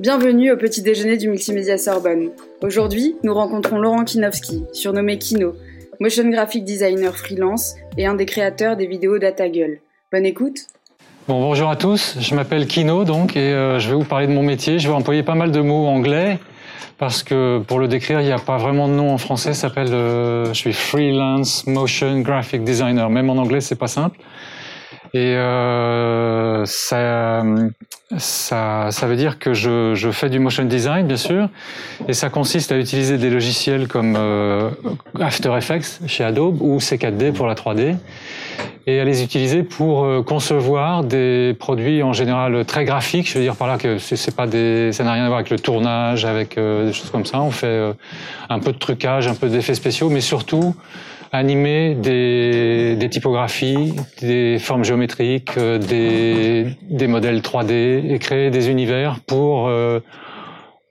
Bienvenue 0.00 0.50
au 0.50 0.56
petit 0.56 0.80
déjeuner 0.80 1.18
du 1.18 1.28
Multimédia 1.28 1.76
Sorbonne. 1.76 2.30
Aujourd'hui, 2.62 3.16
nous 3.22 3.34
rencontrons 3.34 3.76
Laurent 3.76 4.04
Kinowski, 4.04 4.64
surnommé 4.72 5.18
Kino, 5.18 5.52
motion 6.00 6.26
graphic 6.30 6.64
designer 6.64 7.14
freelance 7.14 7.74
et 7.98 8.06
un 8.06 8.14
des 8.14 8.24
créateurs 8.24 8.78
des 8.78 8.86
vidéos 8.86 9.18
DataGull. 9.18 9.78
Bonne 10.10 10.24
écoute 10.24 10.60
Bon, 11.28 11.42
bonjour 11.42 11.68
à 11.68 11.76
tous, 11.76 12.16
je 12.18 12.34
m'appelle 12.34 12.66
Kino 12.66 13.04
donc 13.04 13.36
et 13.36 13.52
euh, 13.52 13.78
je 13.78 13.90
vais 13.90 13.94
vous 13.94 14.04
parler 14.04 14.26
de 14.26 14.32
mon 14.32 14.42
métier. 14.42 14.78
Je 14.78 14.88
vais 14.88 14.94
employer 14.94 15.22
pas 15.22 15.34
mal 15.34 15.52
de 15.52 15.60
mots 15.60 15.86
anglais 15.86 16.38
parce 16.96 17.22
que 17.22 17.58
pour 17.58 17.78
le 17.78 17.86
décrire, 17.86 18.22
il 18.22 18.26
n'y 18.26 18.32
a 18.32 18.38
pas 18.38 18.56
vraiment 18.56 18.88
de 18.88 18.94
nom 18.94 19.12
en 19.12 19.18
français. 19.18 19.52
Ça 19.52 19.68
s'appelle, 19.68 19.92
euh, 19.92 20.46
je 20.46 20.54
suis 20.54 20.72
freelance 20.72 21.66
motion 21.66 22.20
graphic 22.20 22.64
designer. 22.64 23.10
Même 23.10 23.28
en 23.28 23.36
anglais, 23.36 23.60
c'est 23.60 23.76
pas 23.78 23.86
simple. 23.86 24.18
Et 25.12 25.34
euh, 25.34 26.64
ça, 26.66 27.42
ça, 28.16 28.88
ça 28.90 29.06
veut 29.06 29.16
dire 29.16 29.38
que 29.40 29.54
je, 29.54 29.94
je, 29.94 30.10
fais 30.10 30.30
du 30.30 30.38
motion 30.38 30.64
design, 30.64 31.06
bien 31.06 31.16
sûr, 31.16 31.48
et 32.06 32.12
ça 32.12 32.30
consiste 32.30 32.70
à 32.70 32.78
utiliser 32.78 33.18
des 33.18 33.28
logiciels 33.28 33.88
comme 33.88 34.14
euh, 34.16 34.70
After 35.18 35.52
Effects 35.56 36.00
chez 36.06 36.22
Adobe 36.22 36.62
ou 36.62 36.78
C4D 36.78 37.32
pour 37.32 37.46
la 37.46 37.54
3D, 37.54 37.96
et 38.86 39.00
à 39.00 39.04
les 39.04 39.22
utiliser 39.22 39.62
pour 39.62 40.04
euh, 40.04 40.22
concevoir 40.22 41.04
des 41.04 41.54
produits 41.58 42.02
en 42.02 42.12
général 42.12 42.64
très 42.64 42.84
graphiques. 42.84 43.28
Je 43.28 43.38
veux 43.38 43.44
dire 43.44 43.56
par 43.56 43.68
là 43.68 43.78
que 43.78 43.98
c'est 43.98 44.34
pas 44.34 44.46
des, 44.46 44.92
ça 44.92 45.04
n'a 45.04 45.12
rien 45.12 45.24
à 45.24 45.26
voir 45.26 45.38
avec 45.38 45.50
le 45.50 45.58
tournage, 45.58 46.24
avec 46.24 46.56
euh, 46.56 46.86
des 46.86 46.92
choses 46.92 47.10
comme 47.10 47.26
ça. 47.26 47.40
On 47.40 47.50
fait 47.50 47.66
euh, 47.66 47.92
un 48.48 48.58
peu 48.58 48.72
de 48.72 48.78
trucage, 48.78 49.28
un 49.28 49.34
peu 49.34 49.48
d'effets 49.48 49.74
spéciaux, 49.74 50.08
mais 50.08 50.20
surtout 50.20 50.74
animer 51.32 51.94
des, 51.94 52.96
des, 52.96 53.08
typographies, 53.08 53.94
des 54.20 54.58
formes 54.58 54.84
géométriques, 54.84 55.56
euh, 55.56 55.78
des, 55.78 56.76
des, 56.90 57.06
modèles 57.06 57.40
3D 57.40 58.12
et 58.12 58.18
créer 58.18 58.50
des 58.50 58.68
univers 58.68 59.20
pour 59.20 59.68
euh, 59.68 60.00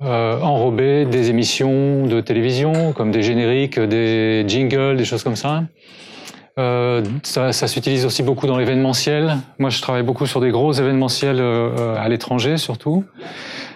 euh, 0.01 0.39
enrober 0.39 1.03
des 1.03 1.29
émissions 1.29 2.05
de 2.05 2.21
télévision, 2.21 2.93
comme 2.93 3.11
des 3.11 3.21
génériques, 3.21 3.77
des 3.77 4.45
jingles, 4.47 4.95
des 4.95 5.03
choses 5.03 5.23
comme 5.23 5.35
ça. 5.35 5.63
Euh, 6.57 7.03
ça, 7.23 7.51
ça 7.51 7.67
s'utilise 7.67 8.05
aussi 8.05 8.23
beaucoup 8.23 8.47
dans 8.47 8.57
l'événementiel. 8.57 9.37
Moi, 9.59 9.69
je 9.69 9.81
travaille 9.81 10.03
beaucoup 10.03 10.25
sur 10.25 10.39
des 10.41 10.51
gros 10.51 10.71
événementiels 10.71 11.39
euh, 11.39 11.95
à 11.97 12.07
l'étranger, 12.09 12.57
surtout. 12.57 13.05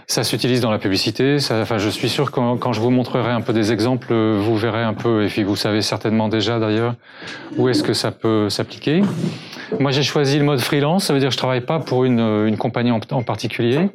Ça 0.07 0.23
s'utilise 0.23 0.59
dans 0.59 0.71
la 0.71 0.79
publicité. 0.79 1.39
Ça, 1.39 1.61
enfin, 1.61 1.77
je 1.77 1.89
suis 1.89 2.09
sûr 2.09 2.31
que 2.31 2.55
quand, 2.57 2.73
je 2.73 2.81
vous 2.81 2.89
montrerai 2.89 3.31
un 3.31 3.41
peu 3.41 3.53
des 3.53 3.71
exemples, 3.71 4.13
vous 4.13 4.57
verrez 4.57 4.83
un 4.83 4.93
peu, 4.93 5.23
et 5.23 5.27
puis 5.27 5.43
vous 5.43 5.55
savez 5.55 5.81
certainement 5.81 6.27
déjà 6.27 6.59
d'ailleurs, 6.59 6.95
où 7.57 7.69
est-ce 7.69 7.83
que 7.83 7.93
ça 7.93 8.11
peut 8.11 8.49
s'appliquer. 8.49 9.01
Moi, 9.79 9.91
j'ai 9.91 10.03
choisi 10.03 10.37
le 10.37 10.43
mode 10.43 10.59
freelance. 10.59 11.05
Ça 11.05 11.13
veut 11.13 11.19
dire 11.19 11.29
que 11.29 11.33
je 11.33 11.37
travaille 11.37 11.61
pas 11.61 11.79
pour 11.79 12.05
une, 12.05 12.19
une 12.19 12.57
compagnie 12.57 12.91
en, 12.91 13.23
particulier. 13.23 13.89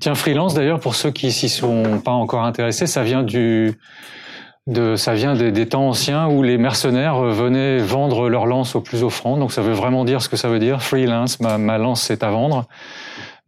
Tiens, 0.00 0.14
freelance 0.14 0.54
d'ailleurs, 0.54 0.80
pour 0.80 0.94
ceux 0.94 1.10
qui 1.10 1.30
s'y 1.30 1.48
sont 1.48 2.00
pas 2.04 2.12
encore 2.12 2.44
intéressés, 2.44 2.86
ça 2.86 3.02
vient 3.02 3.22
du 3.22 3.78
de, 4.66 4.96
ça 4.96 5.12
vient 5.12 5.34
des, 5.34 5.52
des, 5.52 5.68
temps 5.68 5.88
anciens 5.88 6.26
où 6.26 6.42
les 6.42 6.56
mercenaires 6.56 7.20
venaient 7.20 7.78
vendre 7.78 8.30
leur 8.30 8.46
lance 8.46 8.74
au 8.74 8.80
plus 8.80 9.02
offrant. 9.02 9.36
Donc 9.36 9.52
ça 9.52 9.60
veut 9.60 9.74
vraiment 9.74 10.06
dire 10.06 10.22
ce 10.22 10.28
que 10.30 10.36
ça 10.36 10.48
veut 10.48 10.58
dire. 10.58 10.82
Freelance, 10.82 11.38
ma, 11.40 11.58
ma 11.58 11.76
lance 11.76 12.02
c'est 12.02 12.22
à 12.22 12.30
vendre. 12.30 12.66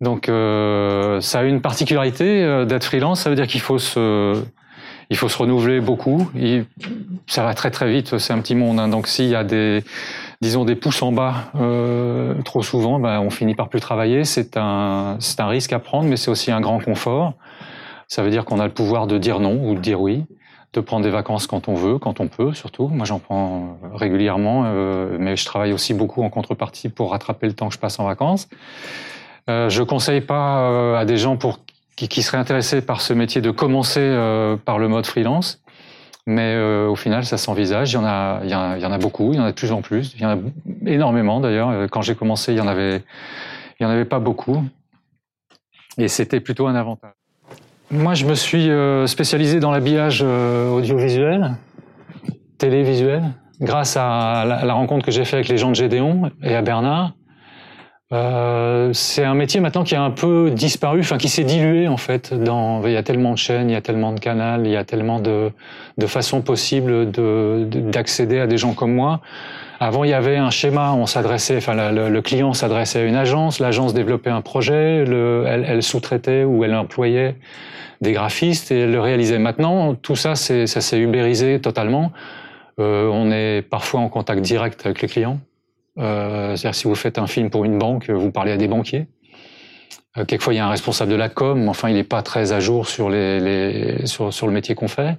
Donc 0.00 0.28
euh, 0.28 1.20
ça 1.20 1.40
a 1.40 1.42
une 1.44 1.60
particularité 1.60 2.42
euh, 2.44 2.64
d'être 2.64 2.84
freelance, 2.84 3.20
ça 3.20 3.30
veut 3.30 3.36
dire 3.36 3.46
qu'il 3.46 3.60
faut 3.60 3.78
se 3.78 4.42
il 5.08 5.16
faut 5.16 5.28
se 5.28 5.38
renouveler 5.38 5.80
beaucoup. 5.80 6.28
Il, 6.34 6.66
ça 7.26 7.44
va 7.44 7.54
très 7.54 7.70
très 7.70 7.90
vite, 7.90 8.18
c'est 8.18 8.32
un 8.32 8.40
petit 8.40 8.54
monde. 8.54 8.80
Hein. 8.80 8.88
Donc 8.88 9.06
s'il 9.06 9.26
y 9.26 9.34
a 9.34 9.44
des 9.44 9.84
disons 10.42 10.64
des 10.64 10.74
pouces 10.74 11.00
en 11.02 11.12
bas 11.12 11.50
euh, 11.54 12.34
trop 12.42 12.62
souvent, 12.62 12.98
ben, 12.98 13.20
on 13.20 13.30
finit 13.30 13.54
par 13.54 13.68
plus 13.68 13.80
travailler. 13.80 14.24
C'est 14.24 14.56
un 14.56 15.16
c'est 15.20 15.40
un 15.40 15.46
risque 15.46 15.72
à 15.72 15.78
prendre, 15.78 16.08
mais 16.08 16.16
c'est 16.16 16.30
aussi 16.30 16.50
un 16.50 16.60
grand 16.60 16.80
confort. 16.80 17.34
Ça 18.08 18.22
veut 18.22 18.30
dire 18.30 18.44
qu'on 18.44 18.60
a 18.60 18.66
le 18.66 18.72
pouvoir 18.72 19.06
de 19.06 19.18
dire 19.18 19.40
non 19.40 19.68
ou 19.68 19.74
de 19.74 19.80
dire 19.80 20.00
oui, 20.00 20.24
de 20.72 20.80
prendre 20.80 21.04
des 21.04 21.10
vacances 21.10 21.46
quand 21.46 21.68
on 21.68 21.74
veut, 21.74 21.98
quand 21.98 22.20
on 22.20 22.28
peut 22.28 22.52
surtout. 22.52 22.88
Moi 22.88 23.06
j'en 23.06 23.18
prends 23.18 23.78
régulièrement, 23.94 24.64
euh, 24.66 25.16
mais 25.18 25.36
je 25.36 25.44
travaille 25.44 25.72
aussi 25.72 25.94
beaucoup 25.94 26.22
en 26.22 26.30
contrepartie 26.30 26.88
pour 26.88 27.12
rattraper 27.12 27.46
le 27.46 27.54
temps 27.54 27.68
que 27.68 27.74
je 27.74 27.80
passe 27.80 27.98
en 27.98 28.04
vacances. 28.04 28.48
Euh, 29.48 29.68
je 29.68 29.82
conseille 29.82 30.20
pas 30.20 30.70
euh, 30.70 30.96
à 30.96 31.04
des 31.04 31.16
gens 31.16 31.38
qui, 31.94 32.22
seraient 32.22 32.38
intéressés 32.38 32.82
par 32.82 33.00
ce 33.00 33.12
métier 33.12 33.40
de 33.40 33.50
commencer 33.50 34.00
euh, 34.00 34.56
par 34.56 34.78
le 34.78 34.88
mode 34.88 35.06
freelance, 35.06 35.62
mais 36.26 36.54
euh, 36.54 36.88
au 36.88 36.96
final, 36.96 37.24
ça 37.24 37.38
s'envisage. 37.38 37.92
Il 37.92 37.94
y 37.94 37.98
en 37.98 38.04
a, 38.04 38.98
beaucoup, 38.98 39.32
il 39.32 39.36
y 39.36 39.40
en 39.40 39.44
a 39.44 39.52
de 39.52 39.56
plus 39.56 39.70
en 39.70 39.82
plus. 39.82 40.14
Il 40.16 40.22
y 40.22 40.26
en 40.26 40.30
a 40.30 40.36
énormément 40.86 41.40
d'ailleurs. 41.40 41.88
Quand 41.90 42.02
j'ai 42.02 42.16
commencé, 42.16 42.52
il 42.52 42.58
y 42.58 42.60
en 42.60 42.66
avait, 42.66 44.04
pas 44.04 44.18
beaucoup, 44.18 44.64
et 45.96 46.08
c'était 46.08 46.40
plutôt 46.40 46.66
un 46.66 46.74
avantage. 46.74 47.12
Moi, 47.92 48.14
je 48.14 48.26
me 48.26 48.34
suis 48.34 48.68
spécialisé 49.08 49.60
dans 49.60 49.70
l'habillage 49.70 50.22
audiovisuel, 50.22 51.54
télévisuel, 52.58 53.22
grâce 53.60 53.96
à 53.96 54.44
la 54.44 54.74
rencontre 54.74 55.06
que 55.06 55.12
j'ai 55.12 55.24
faite 55.24 55.34
avec 55.34 55.48
les 55.48 55.56
gens 55.56 55.70
de 55.70 55.76
Gédéon 55.76 56.32
et 56.42 56.56
à 56.56 56.62
Bernard. 56.62 57.12
Euh, 58.12 58.92
c'est 58.92 59.24
un 59.24 59.34
métier 59.34 59.58
maintenant 59.58 59.82
qui 59.82 59.96
a 59.96 60.02
un 60.02 60.12
peu 60.12 60.52
disparu, 60.52 61.00
enfin 61.00 61.18
qui 61.18 61.28
s'est 61.28 61.42
dilué 61.42 61.88
en 61.88 61.96
fait. 61.96 62.32
Dans, 62.32 62.86
il 62.86 62.92
y 62.92 62.96
a 62.96 63.02
tellement 63.02 63.32
de 63.32 63.38
chaînes, 63.38 63.68
il 63.68 63.72
y 63.72 63.76
a 63.76 63.80
tellement 63.80 64.12
de 64.12 64.20
canaux, 64.20 64.62
il 64.64 64.70
y 64.70 64.76
a 64.76 64.84
tellement 64.84 65.18
de, 65.18 65.50
de 65.98 66.06
façons 66.06 66.40
possibles 66.40 67.10
d'accéder 67.10 68.36
de, 68.36 68.40
à 68.42 68.46
des 68.46 68.58
gens 68.58 68.74
comme 68.74 68.94
moi. 68.94 69.20
Avant, 69.80 70.04
il 70.04 70.10
y 70.10 70.14
avait 70.14 70.36
un 70.36 70.50
schéma, 70.50 70.92
on 70.92 71.06
s'adressait, 71.06 71.56
enfin 71.56 71.90
le, 71.92 72.08
le, 72.08 72.22
client 72.22 72.54
s'adressait 72.54 73.00
à 73.00 73.04
une 73.04 73.16
agence, 73.16 73.58
l'agence 73.58 73.92
développait 73.92 74.30
un 74.30 74.40
projet, 74.40 75.04
le, 75.04 75.44
elle, 75.46 75.66
elle 75.68 75.82
sous-traitait 75.82 76.44
ou 76.44 76.64
elle 76.64 76.74
employait 76.74 77.34
des 78.00 78.12
graphistes 78.12 78.70
et 78.70 78.80
elle 78.80 78.92
le 78.92 79.00
réalisait. 79.00 79.38
Maintenant, 79.38 79.94
tout 79.94 80.16
ça, 80.16 80.34
ça 80.36 80.66
s'est 80.66 80.98
ubérisé 80.98 81.60
totalement. 81.60 82.12
Euh, 82.78 83.08
on 83.08 83.30
est 83.32 83.62
parfois 83.62 84.00
en 84.00 84.08
contact 84.08 84.42
direct 84.42 84.86
avec 84.86 85.02
les 85.02 85.08
clients. 85.08 85.40
Euh, 85.98 86.56
C'est-à-dire 86.56 86.74
si 86.74 86.84
vous 86.84 86.94
faites 86.94 87.18
un 87.18 87.26
film 87.26 87.50
pour 87.50 87.64
une 87.64 87.78
banque, 87.78 88.10
vous 88.10 88.30
parlez 88.30 88.52
à 88.52 88.56
des 88.56 88.68
banquiers. 88.68 89.06
Euh, 90.16 90.24
quelquefois, 90.24 90.54
il 90.54 90.56
y 90.56 90.60
a 90.60 90.66
un 90.66 90.70
responsable 90.70 91.10
de 91.10 91.16
la 91.16 91.28
com, 91.28 91.60
mais 91.60 91.68
enfin, 91.68 91.88
il 91.88 91.94
n'est 91.94 92.04
pas 92.04 92.22
très 92.22 92.52
à 92.52 92.60
jour 92.60 92.88
sur, 92.88 93.08
le 93.08 94.50
métier 94.50 94.74
qu'on 94.74 94.88
fait. 94.88 95.18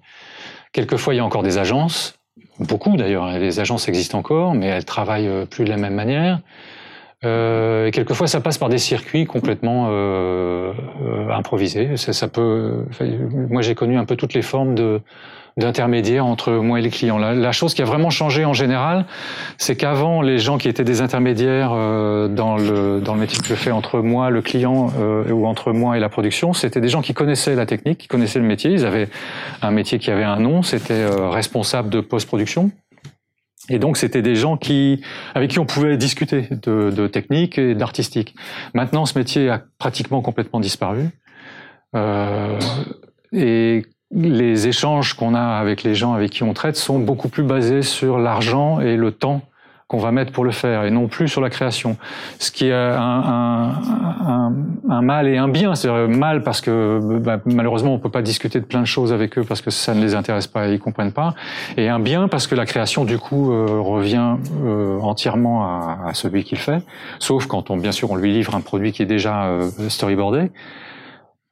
Quelquefois, 0.72 1.14
il 1.14 1.18
y 1.18 1.20
a 1.20 1.26
encore 1.26 1.44
des 1.44 1.58
agences, 1.58 2.20
beaucoup 2.60 2.96
d'ailleurs. 2.98 3.28
Les 3.38 3.60
agences 3.60 3.88
existent 3.88 4.18
encore, 4.18 4.54
mais 4.54 4.68
elles 4.68 4.86
travaillent 4.86 5.28
euh, 5.28 5.46
plus 5.46 5.66
de 5.66 5.70
la 5.70 5.78
même 5.78 5.96
manière. 5.96 6.40
Et 7.24 7.90
quelquefois, 7.92 8.28
ça 8.28 8.42
passe 8.42 8.60
par 8.60 8.70
des 8.70 8.78
circuits 8.78 9.26
complètement 9.26 9.88
improvisés. 11.32 11.98
Ça 11.98 12.28
peut. 12.28 12.86
moi, 13.50 13.64
j'ai 13.64 13.74
connu 13.74 13.98
un 13.98 14.06
peu 14.06 14.16
toutes 14.16 14.36
les 14.36 14.44
formes 14.44 14.76
de 14.76 15.02
d'intermédiaires 15.58 16.26
entre 16.26 16.54
moi 16.54 16.80
et 16.80 16.82
les 16.82 16.90
clients. 16.90 17.18
La, 17.18 17.34
la, 17.34 17.52
chose 17.52 17.74
qui 17.74 17.82
a 17.82 17.86
vraiment 17.86 18.10
changé 18.10 18.46
en 18.46 18.54
général, 18.54 19.06
c'est 19.58 19.76
qu'avant, 19.76 20.22
les 20.22 20.38
gens 20.38 20.58
qui 20.58 20.70
étaient 20.70 20.84
des 20.84 21.02
intermédiaires 21.02 21.72
euh, 21.74 22.28
dans 22.28 22.58
le 22.58 23.02
dans 23.02 23.16
le 23.16 23.20
métier 23.20 23.40
que 23.40 23.48
je 23.48 23.56
fais 23.56 23.72
entre 23.72 24.00
moi, 24.00 24.30
le 24.30 24.42
client, 24.42 24.92
euh, 25.00 25.32
ou 25.32 25.48
entre 25.48 25.72
moi 25.74 25.98
et 25.98 26.00
la 26.00 26.10
production, 26.10 26.54
c'était 26.54 26.82
des 26.82 26.90
gens 26.90 27.02
qui 27.02 27.14
connaissaient 27.14 27.56
la 27.56 27.66
technique, 27.66 27.98
qui 27.98 28.08
connaissaient 28.08 28.40
le 28.40 28.46
métier. 28.46 28.72
Ils 28.72 28.86
avaient 28.86 29.10
un 29.62 29.72
métier 29.72 30.00
qui 30.00 30.12
avait 30.12 30.24
un 30.24 30.40
nom, 30.40 30.62
c'était 30.62 30.94
euh, 30.94 31.30
responsable 31.30 31.90
de 31.90 32.02
post-production. 32.02 32.72
Et 33.70 33.80
donc, 33.80 33.98
c'était 33.98 34.22
des 34.22 34.36
gens 34.36 34.56
qui, 34.56 35.02
avec 35.36 35.52
qui 35.52 35.60
on 35.60 35.66
pouvait 35.66 35.98
discuter 35.98 36.48
de, 36.52 36.90
de 36.90 37.08
technique 37.08 37.58
et 37.58 37.76
d'artistique. 37.76 38.34
Maintenant, 38.74 39.06
ce 39.06 39.18
métier 39.18 39.50
a 39.50 39.62
pratiquement 39.78 40.22
complètement 40.22 40.62
disparu. 40.62 41.10
Euh, 41.96 42.60
et 43.34 43.84
les 44.12 44.68
échanges 44.68 45.14
qu'on 45.14 45.36
a 45.36 45.42
avec 45.42 45.84
les 45.84 45.96
gens 45.96 46.14
avec 46.14 46.32
qui 46.32 46.44
on 46.44 46.54
traite 46.54 46.78
sont 46.78 47.00
beaucoup 47.00 47.30
plus 47.30 47.44
basés 47.44 47.82
sur 47.82 48.20
l'argent 48.20 48.80
et 48.80 48.96
le 48.96 49.12
temps 49.12 49.42
qu'on 49.88 50.00
va 50.00 50.12
mettre 50.12 50.34
pour 50.34 50.44
le 50.44 50.52
faire 50.52 50.84
et 50.84 50.92
non 50.92 51.08
plus 51.08 51.30
sur 51.30 51.40
la 51.40 51.50
création. 51.50 51.96
Ce 52.40 52.52
qui 52.52 52.68
est 52.68 52.74
un, 52.74 53.00
un, 53.00 53.70
un, 54.28 54.54
un 54.90 55.02
mal 55.02 55.30
et 55.30 55.38
un 55.38 55.48
bien. 55.48 55.76
C'est 55.76 55.90
mal 56.08 56.44
parce 56.44 56.60
que 56.60 57.00
bah, 57.20 57.40
malheureusement 57.46 57.94
on 57.94 58.00
peut 58.00 58.10
pas 58.10 58.22
discuter 58.22 58.60
de 58.60 58.66
plein 58.66 58.82
de 58.82 58.86
choses 58.86 59.14
avec 59.14 59.38
eux 59.38 59.46
parce 59.46 59.62
que 59.62 59.72
ça 59.72 59.94
ne 59.94 60.02
les 60.02 60.14
intéresse 60.14 60.48
pas 60.48 60.68
et 60.68 60.74
ils 60.74 60.80
comprennent 60.80 61.14
pas. 61.14 61.36
Et 61.78 61.88
un 61.88 62.00
bien 62.00 62.28
parce 62.28 62.48
que 62.48 62.56
la 62.56 62.66
création 62.66 63.06
du 63.06 63.18
coup 63.18 63.54
euh, 63.54 63.80
revient 63.80 64.36
euh, 64.62 65.00
entièrement 65.00 65.64
à, 65.64 66.00
à 66.08 66.14
celui 66.14 66.44
qui 66.44 66.56
le 66.56 66.62
fait, 66.62 66.84
sauf 67.20 67.46
quand 67.46 67.70
on 67.70 67.78
bien 67.78 67.94
sûr 67.94 68.12
on 68.12 68.18
lui 68.18 68.34
livre 68.34 68.56
un 68.56 68.62
produit 68.62 68.92
qui 68.92 69.04
est 69.04 69.06
déjà 69.06 69.46
euh, 69.46 69.70
storyboardé. 69.88 70.52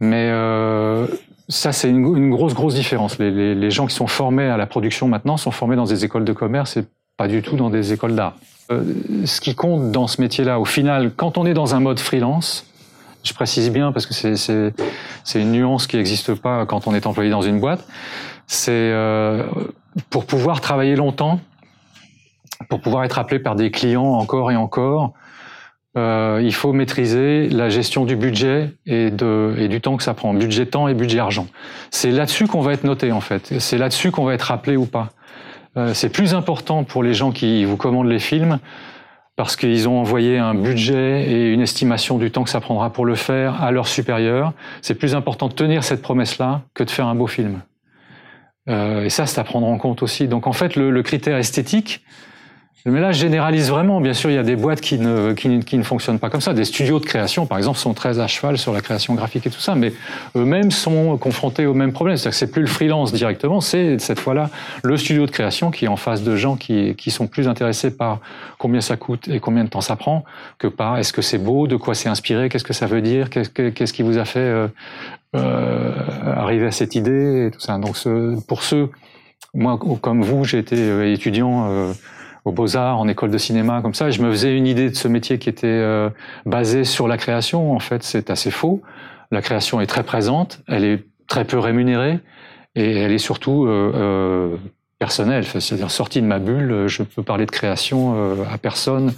Mais 0.01 0.29
euh, 0.29 1.07
ça, 1.47 1.71
c'est 1.71 1.89
une, 1.89 2.31
grosse, 2.31 2.53
grosse 2.53 2.75
différence. 2.75 3.19
Les, 3.19 3.71
gens 3.71 3.85
qui 3.85 3.95
sont 3.95 4.07
formés 4.07 4.47
à 4.47 4.57
la 4.57 4.65
production 4.65 5.07
maintenant 5.07 5.37
sont 5.37 5.51
formés 5.51 5.75
dans 5.75 5.85
des 5.85 6.03
écoles 6.03 6.25
de 6.25 6.33
commerce 6.33 6.77
et 6.77 6.85
pas 7.17 7.27
du 7.27 7.41
tout 7.41 7.55
dans 7.55 7.69
des 7.69 7.93
écoles 7.93 8.15
d'art. 8.15 8.35
Euh, 8.71 8.83
ce 9.25 9.39
qui 9.41 9.53
compte 9.53 9.91
dans 9.91 10.07
ce 10.07 10.19
métier-là, 10.21 10.59
au 10.59 10.65
final, 10.65 11.11
quand 11.15 11.37
on 11.37 11.45
est 11.45 11.53
dans 11.53 11.75
un 11.75 11.79
mode 11.79 11.99
freelance, 11.99 12.65
je 13.23 13.33
précise 13.33 13.71
bien 13.71 13.91
parce 13.91 14.05
que 14.07 14.13
c'est 14.13 15.41
une 15.41 15.51
nuance 15.51 15.87
qui 15.87 15.97
n'existe 15.97 16.33
pas 16.35 16.65
quand 16.65 16.87
on 16.87 16.95
est 16.95 17.05
employé 17.05 17.29
dans 17.29 17.41
une 17.41 17.59
boîte, 17.59 17.85
c'est 18.47 18.71
euh, 18.71 19.43
pour 20.09 20.25
pouvoir 20.25 20.61
travailler 20.61 20.95
longtemps, 20.95 21.39
pour 22.69 22.81
pouvoir 22.81 23.03
être 23.03 23.19
appelé 23.19 23.39
par 23.39 23.55
des 23.55 23.71
clients 23.71 24.13
encore 24.13 24.51
et 24.51 24.55
encore, 24.55 25.13
euh, 25.97 26.41
il 26.43 26.53
faut 26.53 26.73
maîtriser 26.73 27.47
la 27.47 27.69
gestion 27.69 28.03
du 28.03 28.17
budget 28.17 28.71
et, 28.85 29.11
du 29.11 29.81
temps 29.81 29.95
que 29.95 30.03
ça 30.03 30.13
prend, 30.13 30.33
budget 30.33 30.65
temps 30.65 30.89
et 30.89 30.93
budget 30.93 31.19
argent. 31.19 31.47
C'est 31.89 32.11
là-dessus 32.11 32.47
qu'on 32.47 32.61
va 32.61 32.73
être 32.73 32.83
noté 32.83 33.13
en 33.13 33.21
fait. 33.21 33.59
C'est 33.59 33.77
là-dessus 33.77 34.11
qu'on 34.11 34.25
va 34.25 34.33
être 34.33 34.43
rappelé 34.43 34.75
ou 34.75 34.85
pas. 34.85 35.09
Euh, 35.77 35.93
c'est 35.93 36.09
plus 36.09 36.33
important 36.33 36.83
pour 36.83 37.01
les 37.01 37.13
gens 37.13 37.31
qui 37.31 37.63
vous 37.63 37.77
commandent 37.77 38.09
les 38.09 38.19
films 38.19 38.59
parce 39.37 39.55
qu'ils 39.55 39.87
ont 39.87 39.99
envoyé 39.99 40.37
un 40.37 40.53
budget 40.53 41.29
et 41.29 41.53
une 41.53 41.61
estimation 41.61 42.17
du 42.17 42.31
temps 42.31 42.43
que 42.43 42.49
ça 42.49 42.61
prendra 42.61 42.89
pour 42.89 43.05
le 43.05 43.15
faire 43.15 43.61
à 43.61 43.71
leur 43.71 43.87
supérieur. 43.87 44.53
C'est 44.81 44.95
plus 44.95 45.15
important 45.15 45.47
de 45.47 45.53
tenir 45.53 45.83
cette 45.83 46.01
promesse-là 46.01 46.61
que 46.73 46.83
de 46.83 46.89
faire 46.89 47.07
un 47.07 47.15
beau 47.15 47.27
film. 47.27 47.61
Euh, 48.69 49.03
et 49.03 49.09
ça, 49.09 49.25
c'est 49.25 49.39
à 49.39 49.43
prendre 49.43 49.67
en 49.67 49.77
compte 49.77 50.03
aussi. 50.03 50.27
Donc 50.27 50.47
en 50.47 50.53
fait, 50.53 50.75
le 50.75 51.03
critère 51.03 51.37
esthétique, 51.37 52.01
mais 52.85 52.99
là, 52.99 53.11
je 53.11 53.19
généralise 53.19 53.69
vraiment. 53.69 53.99
Bien 53.99 54.13
sûr, 54.13 54.29
il 54.29 54.35
y 54.35 54.37
a 54.37 54.43
des 54.43 54.55
boîtes 54.55 54.81
qui 54.81 54.99
ne, 54.99 55.33
qui, 55.33 55.77
ne, 55.77 55.83
fonctionnent 55.83 56.19
pas 56.19 56.29
comme 56.29 56.41
ça. 56.41 56.53
Des 56.53 56.65
studios 56.65 56.99
de 56.99 57.05
création, 57.05 57.45
par 57.45 57.57
exemple, 57.57 57.79
sont 57.79 57.93
très 57.93 58.19
à 58.19 58.27
cheval 58.27 58.57
sur 58.57 58.73
la 58.73 58.81
création 58.81 59.15
graphique 59.15 59.47
et 59.47 59.49
tout 59.49 59.59
ça, 59.59 59.75
mais 59.75 59.93
eux-mêmes 60.35 60.71
sont 60.71 61.17
confrontés 61.17 61.65
au 61.65 61.73
même 61.73 61.93
problème. 61.93 62.17
C'est-à-dire 62.17 62.31
que 62.31 62.37
c'est 62.37 62.51
plus 62.51 62.61
le 62.61 62.67
freelance 62.67 63.11
directement, 63.11 63.61
c'est 63.61 63.99
cette 63.99 64.19
fois-là 64.19 64.49
le 64.83 64.97
studio 64.97 65.25
de 65.25 65.31
création 65.31 65.71
qui 65.71 65.85
est 65.85 65.89
en 65.89 65.97
face 65.97 66.23
de 66.23 66.35
gens 66.35 66.55
qui, 66.55 66.95
qui 66.95 67.11
sont 67.11 67.27
plus 67.27 67.47
intéressés 67.47 67.95
par 67.95 68.19
combien 68.59 68.81
ça 68.81 68.97
coûte 68.97 69.27
et 69.27 69.39
combien 69.39 69.63
de 69.63 69.69
temps 69.69 69.81
ça 69.81 69.95
prend 69.95 70.23
que 70.59 70.67
par 70.67 70.97
est-ce 70.97 71.13
que 71.13 71.21
c'est 71.21 71.39
beau, 71.39 71.67
de 71.67 71.75
quoi 71.75 71.95
c'est 71.95 72.09
inspiré, 72.09 72.49
qu'est-ce 72.49 72.63
que 72.63 72.73
ça 72.73 72.85
veut 72.85 73.01
dire, 73.01 73.29
qu'est-ce 73.29 73.93
qui 73.93 74.03
vous 74.03 74.17
a 74.17 74.25
fait 74.25 74.39
euh, 74.39 74.67
euh, 75.35 75.91
arriver 76.23 76.67
à 76.67 76.71
cette 76.71 76.95
idée 76.95 77.47
et 77.47 77.51
tout 77.51 77.59
ça. 77.59 77.77
Donc, 77.77 77.97
ce, 77.97 78.39
pour 78.45 78.63
ceux, 78.63 78.89
moi, 79.53 79.77
comme 80.01 80.21
vous, 80.21 80.45
j'ai 80.45 80.59
été 80.59 80.77
euh, 80.77 81.11
étudiant. 81.11 81.67
Euh, 81.69 81.93
aux 82.45 82.51
Beaux-Arts, 82.51 82.99
en 82.99 83.07
école 83.07 83.31
de 83.31 83.37
cinéma, 83.39 83.81
comme 83.81 83.95
ça. 83.95 84.11
je 84.11 84.21
me 84.21 84.29
faisais 84.29 84.55
une 84.55 84.67
idée 84.67 84.91
de 84.91 84.95
ce 84.95 85.07
métier 85.07 85.39
qui 85.39 85.49
était 85.49 85.65
euh, 85.67 86.09
basé 86.45 86.83
sur 86.83 87.07
la 87.07 87.17
création. 87.17 87.73
En 87.73 87.79
fait, 87.79 88.03
c'est 88.03 88.29
assez 88.29 88.51
faux. 88.51 88.81
La 89.31 89.41
création 89.41 89.81
est 89.81 89.87
très 89.87 90.03
présente, 90.03 90.61
elle 90.67 90.83
est 90.83 91.03
très 91.27 91.43
peu 91.43 91.57
rémunérée 91.57 92.19
et 92.75 92.97
elle 92.97 93.11
est 93.11 93.17
surtout 93.17 93.65
euh, 93.65 93.91
euh 93.95 94.57
personnelle. 94.97 95.43
C'est-à-dire 95.43 95.91
sortie 95.91 96.21
de 96.21 96.25
ma 96.25 96.39
bulle, 96.39 96.87
je 96.87 97.03
peux 97.03 97.21
parler 97.21 97.45
de 97.45 97.51
création 97.51 98.13
euh, 98.15 98.35
à 98.49 98.57
personne 98.57 99.13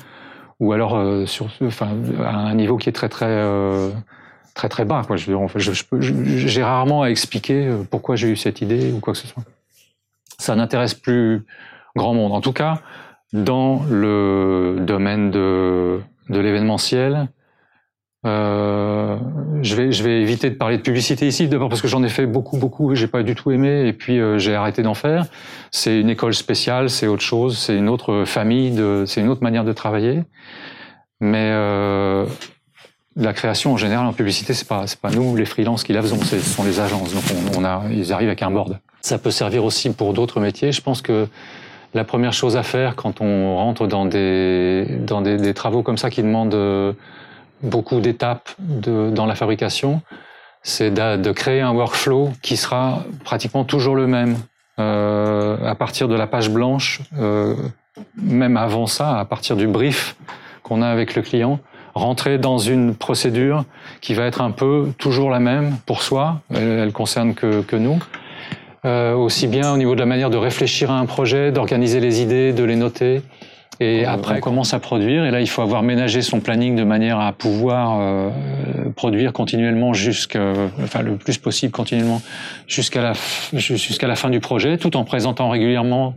ou 0.59 0.73
alors 0.73 0.99
sur, 1.27 1.49
enfin, 1.61 1.89
à 2.19 2.35
un 2.35 2.55
niveau 2.55 2.77
qui 2.77 2.89
est 2.89 2.93
très 2.93 3.09
très 3.09 3.45
très 4.55 4.69
très 4.69 4.85
bas. 4.85 5.03
Quoi. 5.05 5.17
Je, 5.17 5.31
je, 5.55 5.71
je, 5.99 6.13
j'ai 6.23 6.63
rarement 6.63 7.03
à 7.03 7.09
expliquer 7.11 7.71
pourquoi 7.91 8.15
j'ai 8.15 8.27
eu 8.27 8.35
cette 8.35 8.59
idée 8.61 8.91
ou 8.91 8.99
quoi 8.99 9.13
que 9.13 9.19
ce 9.19 9.27
soit. 9.27 9.43
Ça 10.39 10.55
n'intéresse 10.55 10.95
plus 10.95 11.45
grand 11.95 12.15
monde. 12.15 12.31
En 12.31 12.41
tout 12.41 12.53
cas, 12.53 12.81
dans 13.33 13.83
le 13.89 14.77
domaine 14.79 15.31
de, 15.31 15.99
de 16.29 16.39
l'événementiel, 16.39 17.27
euh, 18.25 19.17
je 19.61 19.75
vais 19.75 19.91
je 19.91 20.03
vais 20.03 20.21
éviter 20.21 20.49
de 20.49 20.55
parler 20.55 20.77
de 20.77 20.81
publicité 20.81 21.27
ici 21.27 21.47
d'abord 21.47 21.69
parce 21.69 21.81
que 21.81 21.87
j'en 21.87 22.03
ai 22.03 22.09
fait 22.09 22.25
beaucoup 22.25 22.57
beaucoup 22.57 22.95
j'ai 22.95 23.07
pas 23.07 23.21
du 23.21 23.35
tout 23.35 23.51
aimé 23.51 23.87
et 23.87 23.93
puis 23.93 24.19
euh, 24.19 24.39
j'ai 24.39 24.55
arrêté 24.55 24.81
d'en 24.81 24.95
faire. 24.95 25.25
C'est 25.71 25.99
une 25.99 26.09
école 26.09 26.33
spéciale 26.33 26.89
c'est 26.89 27.07
autre 27.07 27.21
chose 27.21 27.57
c'est 27.57 27.77
une 27.77 27.87
autre 27.87 28.23
famille 28.25 28.81
c'est 29.05 29.21
une 29.21 29.29
autre 29.29 29.43
manière 29.43 29.63
de 29.63 29.71
travailler. 29.71 30.23
Mais 31.19 31.51
euh, 31.51 32.25
la 33.15 33.33
création 33.33 33.73
en 33.73 33.77
général 33.77 34.05
en 34.07 34.13
publicité 34.13 34.53
c'est 34.53 34.67
pas 34.67 34.87
c'est 34.87 34.99
pas 34.99 35.11
nous 35.11 35.35
les 35.35 35.45
freelances 35.45 35.83
qui 35.83 35.93
la 35.93 36.01
faisons 36.01 36.19
ce 36.21 36.39
sont 36.39 36.63
les 36.63 36.79
agences. 36.79 37.13
Donc 37.13 37.23
on, 37.55 37.61
on 37.61 37.63
a 37.63 37.83
ils 37.91 38.11
arrivent 38.11 38.29
avec 38.29 38.41
un 38.41 38.49
board. 38.49 38.79
Ça 39.01 39.19
peut 39.19 39.31
servir 39.31 39.63
aussi 39.63 39.91
pour 39.91 40.13
d'autres 40.13 40.39
métiers. 40.39 40.71
Je 40.71 40.81
pense 40.81 41.03
que 41.03 41.27
la 41.93 42.03
première 42.03 42.33
chose 42.33 42.57
à 42.57 42.63
faire 42.63 42.95
quand 42.95 43.21
on 43.21 43.55
rentre 43.55 43.87
dans 43.87 44.05
des, 44.05 44.85
dans 44.99 45.21
des, 45.21 45.53
travaux 45.53 45.83
comme 45.83 45.97
ça 45.97 46.09
qui 46.09 46.21
demandent 46.21 46.53
euh, 46.53 46.93
beaucoup 47.63 47.99
d'étapes 47.99 48.49
dans 48.59 49.25
la 49.25 49.35
fabrication, 49.35 50.01
c'est 50.63 50.91
de, 50.91 51.31
créer 51.31 51.61
un 51.61 51.71
workflow 51.73 52.31
qui 52.41 52.57
sera 52.57 53.03
pratiquement 53.23 53.63
toujours 53.63 53.95
le 53.95 54.07
même. 54.07 54.37
Euh, 54.79 55.57
à 55.65 55.73
partir 55.73 56.07
de 56.07 56.13
la 56.13 56.27
page 56.27 56.51
blanche, 56.51 57.01
euh, 57.17 57.55
même 58.15 58.57
avant 58.57 58.85
ça, 58.85 59.17
à 59.17 59.25
partir 59.25 59.55
du 59.55 59.65
brief 59.65 60.15
qu'on 60.61 60.83
a 60.83 60.87
avec 60.87 61.15
le 61.15 61.23
client, 61.23 61.59
rentrer 61.95 62.37
dans 62.37 62.59
une 62.59 62.93
procédure 62.93 63.63
qui 64.01 64.13
va 64.13 64.25
être 64.25 64.39
un 64.39 64.51
peu 64.51 64.91
toujours 64.99 65.31
la 65.31 65.39
même 65.39 65.77
pour 65.87 66.03
soi, 66.03 66.41
elle, 66.53 66.67
elle 66.67 66.91
concerne 66.91 67.33
que 67.33 67.75
nous, 67.75 67.97
euh, 68.85 69.13
aussi 69.13 69.47
bien 69.47 69.73
au 69.73 69.77
niveau 69.77 69.95
de 69.95 69.99
la 69.99 70.05
manière 70.05 70.29
de 70.29 70.37
réfléchir 70.37 70.91
à 70.91 70.99
un 70.99 71.05
projet, 71.05 71.51
d'organiser 71.51 71.99
les 71.99 72.21
idées, 72.21 72.53
de 72.53 72.63
les 72.63 72.75
noter. 72.75 73.21
Et 73.79 74.05
après, 74.05 74.37
on 74.37 74.39
commence 74.39 74.73
à 74.73 74.79
produire. 74.79 75.25
Et 75.25 75.31
là, 75.31 75.39
il 75.39 75.47
faut 75.47 75.61
avoir 75.61 75.83
ménagé 75.83 76.23
son 76.23 76.39
planning 76.39 76.75
de 76.75 76.83
manière 76.83 77.19
à 77.19 77.31
pouvoir 77.31 77.99
euh, 77.99 78.29
produire 78.95 79.33
continuellement 79.33 79.93
jusqu'à, 79.93 80.53
enfin, 80.81 81.03
le 81.03 81.15
plus 81.15 81.37
possible 81.37 81.71
continuellement 81.71 82.21
jusqu'à 82.67 83.01
la, 83.03 83.13
jusqu'à 83.53 84.07
la 84.07 84.15
fin 84.15 84.31
du 84.31 84.39
projet, 84.39 84.77
tout 84.77 84.97
en 84.97 85.03
présentant 85.03 85.49
régulièrement 85.49 86.15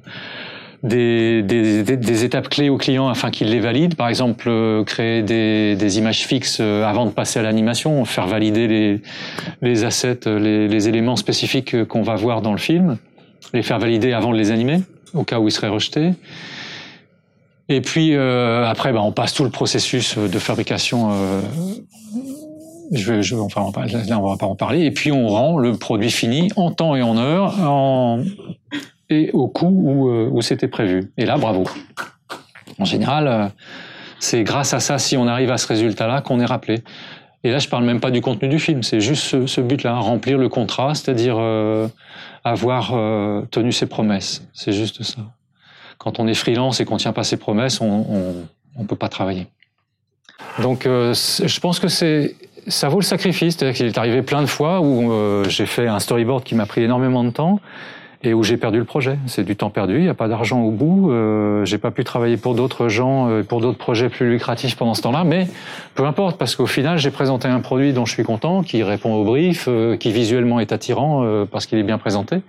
des, 0.82 1.42
des, 1.42 1.82
des, 1.82 2.24
étapes 2.24 2.48
clés 2.48 2.70
aux 2.70 2.78
clients 2.78 3.08
afin 3.08 3.30
qu'ils 3.30 3.50
les 3.50 3.60
valident. 3.60 3.94
Par 3.94 4.08
exemple, 4.08 4.48
euh, 4.48 4.82
créer 4.84 5.22
des, 5.22 5.76
des, 5.76 5.98
images 5.98 6.26
fixes 6.26 6.58
euh, 6.60 6.84
avant 6.84 7.06
de 7.06 7.10
passer 7.10 7.38
à 7.38 7.42
l'animation, 7.42 8.04
faire 8.04 8.26
valider 8.26 8.66
les, 8.66 9.00
les 9.60 9.84
assets, 9.84 10.26
euh, 10.26 10.38
les, 10.38 10.68
les 10.68 10.88
éléments 10.88 11.16
spécifiques 11.16 11.84
qu'on 11.84 12.02
va 12.02 12.14
voir 12.14 12.40
dans 12.40 12.52
le 12.52 12.58
film, 12.58 12.96
les 13.52 13.62
faire 13.62 13.78
valider 13.78 14.12
avant 14.12 14.32
de 14.32 14.38
les 14.38 14.50
animer, 14.50 14.80
au 15.12 15.24
cas 15.24 15.38
où 15.38 15.48
ils 15.48 15.52
seraient 15.52 15.68
rejetés. 15.68 16.12
Et 17.70 17.80
puis 17.80 18.16
euh, 18.16 18.66
après, 18.66 18.92
ben, 18.92 19.00
on 19.00 19.12
passe 19.12 19.32
tout 19.32 19.44
le 19.44 19.50
processus 19.50 20.18
de 20.18 20.38
fabrication. 20.40 21.10
Euh, 21.12 21.40
je, 22.90 23.22
je, 23.22 23.36
enfin, 23.36 23.70
là, 23.86 24.18
on 24.18 24.28
va 24.28 24.36
pas 24.36 24.46
en 24.46 24.56
parler. 24.56 24.84
Et 24.84 24.90
puis 24.90 25.12
on 25.12 25.28
rend 25.28 25.56
le 25.56 25.74
produit 25.74 26.10
fini 26.10 26.50
en 26.56 26.72
temps 26.72 26.96
et 26.96 27.02
en 27.02 27.16
heure, 27.16 27.60
en 27.60 28.24
et 29.10 29.30
au 29.32 29.48
coût 29.48 29.66
où, 29.68 30.08
euh, 30.08 30.28
où 30.30 30.40
c'était 30.40 30.68
prévu. 30.68 31.12
Et 31.18 31.26
là, 31.26 31.36
bravo. 31.36 31.64
En 32.78 32.84
général, 32.84 33.26
euh, 33.26 33.48
c'est 34.20 34.44
grâce 34.44 34.72
à 34.72 34.80
ça, 34.80 34.98
si 34.98 35.16
on 35.16 35.26
arrive 35.26 35.50
à 35.50 35.58
ce 35.58 35.66
résultat-là, 35.66 36.22
qu'on 36.22 36.40
est 36.40 36.46
rappelé. 36.46 36.82
Et 37.42 37.50
là, 37.50 37.58
je 37.58 37.68
parle 37.68 37.84
même 37.84 38.00
pas 38.00 38.10
du 38.10 38.20
contenu 38.20 38.48
du 38.48 38.58
film, 38.58 38.82
c'est 38.82 39.00
juste 39.00 39.46
ce, 39.46 39.60
but-là, 39.60 39.94
remplir 39.94 40.38
le 40.38 40.48
contrat, 40.48 40.94
c'est-à-dire 40.94 41.36
euh, 41.38 41.88
avoir 42.44 42.92
tenu 43.50 43.72
ses 43.72 43.86
promesses. 43.86 44.46
C'est 44.52 44.72
juste 44.72 45.02
ça. 45.02 45.22
Quand 45.98 46.20
on 46.20 46.28
est 46.28 46.34
freelance 46.34 46.80
et 46.80 46.84
qu'on 46.84 46.98
tient 46.98 47.14
pas 47.14 47.24
ses 47.24 47.38
promesses, 47.38 47.80
on, 47.80 48.06
on 48.76 48.84
peut 48.84 48.96
pas 48.96 49.08
travailler. 49.08 49.46
Donc, 50.62 50.84
je 50.84 51.60
pense 51.60 51.80
que 51.80 51.88
c'est 51.88 52.36
ça 52.66 52.90
vaut 52.90 53.00
le 53.00 53.04
sacrifice. 53.04 53.56
C'est-à-dire 53.56 53.74
qu'il 53.74 53.86
est 53.86 53.98
arrivé 53.98 54.20
plein 54.20 54.42
de 54.42 54.46
fois 54.46 54.82
où 54.82 55.44
j'ai 55.48 55.66
fait 55.66 55.88
un 55.88 55.98
storyboard 55.98 56.44
qui 56.44 56.54
m'a 56.54 56.66
pris 56.66 56.82
énormément 56.82 57.24
de 57.24 57.30
temps 57.30 57.58
et 58.22 58.34
où 58.34 58.42
j'ai 58.42 58.58
perdu 58.58 58.78
le 58.78 58.84
projet. 58.84 59.18
C'est 59.26 59.44
du 59.44 59.56
temps 59.56 59.70
perdu, 59.70 59.96
il 59.96 60.02
n'y 60.02 60.08
a 60.08 60.14
pas 60.14 60.28
d'argent 60.28 60.60
au 60.60 60.70
bout. 60.70 61.10
Euh, 61.10 61.64
j'ai 61.64 61.78
pas 61.78 61.90
pu 61.90 62.04
travailler 62.04 62.36
pour 62.36 62.54
d'autres 62.54 62.88
gens, 62.88 63.30
euh, 63.30 63.42
pour 63.42 63.60
d'autres 63.60 63.78
projets 63.78 64.10
plus 64.10 64.30
lucratifs 64.30 64.76
pendant 64.76 64.94
ce 64.94 65.02
temps-là, 65.02 65.24
mais 65.24 65.48
peu 65.94 66.04
importe 66.04 66.36
parce 66.36 66.54
qu'au 66.54 66.66
final 66.66 66.98
j'ai 66.98 67.10
présenté 67.10 67.48
un 67.48 67.60
produit 67.60 67.92
dont 67.92 68.04
je 68.04 68.12
suis 68.12 68.22
content, 68.22 68.62
qui 68.62 68.82
répond 68.82 69.14
au 69.14 69.24
brief, 69.24 69.66
euh, 69.68 69.96
qui 69.96 70.12
visuellement 70.12 70.60
est 70.60 70.72
attirant 70.72 71.24
euh, 71.24 71.46
parce 71.50 71.66
qu'il 71.66 71.78
est 71.78 71.82
bien 71.82 71.98
présenté. 71.98 72.42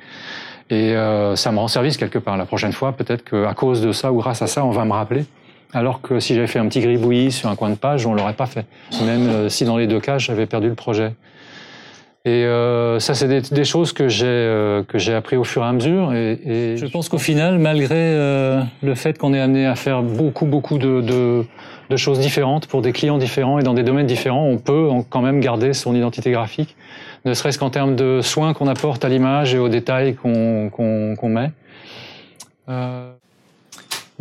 Et 0.69 0.95
euh, 0.95 1.35
ça 1.35 1.51
me 1.51 1.59
rend 1.59 1.67
service 1.67 1.97
quelque 1.97 2.19
part. 2.19 2.37
La 2.37 2.45
prochaine 2.45 2.73
fois, 2.73 2.91
peut-être 2.93 3.23
qu'à 3.23 3.53
cause 3.53 3.81
de 3.81 3.91
ça 3.91 4.11
ou 4.11 4.17
grâce 4.17 4.41
à 4.41 4.47
ça, 4.47 4.65
on 4.65 4.71
va 4.71 4.85
me 4.85 4.93
rappeler. 4.93 5.25
Alors 5.73 6.01
que 6.01 6.19
si 6.19 6.35
j'avais 6.35 6.47
fait 6.47 6.59
un 6.59 6.67
petit 6.67 6.81
gribouillis 6.81 7.31
sur 7.31 7.49
un 7.49 7.55
coin 7.55 7.69
de 7.69 7.75
page, 7.75 8.05
on 8.05 8.13
l'aurait 8.13 8.33
pas 8.33 8.45
fait. 8.45 8.65
Même 9.05 9.49
si 9.49 9.63
dans 9.63 9.77
les 9.77 9.87
deux 9.87 10.01
cas, 10.01 10.17
j'avais 10.17 10.45
perdu 10.45 10.67
le 10.67 10.75
projet. 10.75 11.13
Et 12.23 12.45
euh, 12.45 12.99
ça, 12.99 13.15
c'est 13.15 13.27
des, 13.27 13.41
des, 13.41 13.63
choses 13.63 13.93
que 13.93 14.07
j'ai 14.07 14.27
euh, 14.27 14.83
que 14.83 14.99
j'ai 14.99 15.15
appris 15.15 15.37
au 15.37 15.43
fur 15.43 15.63
et 15.63 15.65
à 15.65 15.71
mesure. 15.71 16.13
Et, 16.13 16.39
et 16.45 16.77
je 16.77 16.85
pense 16.85 17.09
qu'au 17.09 17.17
final, 17.17 17.57
malgré 17.57 17.95
euh, 17.95 18.61
le 18.83 18.93
fait 18.93 19.17
qu'on 19.17 19.33
est 19.33 19.39
amené 19.39 19.65
à 19.65 19.75
faire 19.75 20.03
beaucoup 20.03 20.45
beaucoup 20.45 20.77
de, 20.77 21.01
de, 21.01 21.43
de, 21.89 21.97
choses 21.97 22.19
différentes 22.19 22.67
pour 22.67 22.83
des 22.83 22.91
clients 22.91 23.17
différents 23.17 23.57
et 23.57 23.63
dans 23.63 23.73
des 23.73 23.81
domaines 23.81 24.05
différents, 24.05 24.45
on 24.45 24.59
peut 24.59 24.89
quand 25.09 25.21
même 25.23 25.39
garder 25.39 25.73
son 25.73 25.95
identité 25.95 26.29
graphique, 26.29 26.75
ne 27.25 27.33
serait-ce 27.33 27.57
qu'en 27.57 27.71
termes 27.71 27.95
de 27.95 28.21
soins 28.21 28.53
qu'on 28.53 28.67
apporte 28.67 29.03
à 29.03 29.09
l'image 29.09 29.55
et 29.55 29.57
aux 29.57 29.69
détails 29.69 30.13
qu'on 30.13 30.69
qu'on 30.69 31.15
qu'on 31.15 31.29
met. 31.29 31.51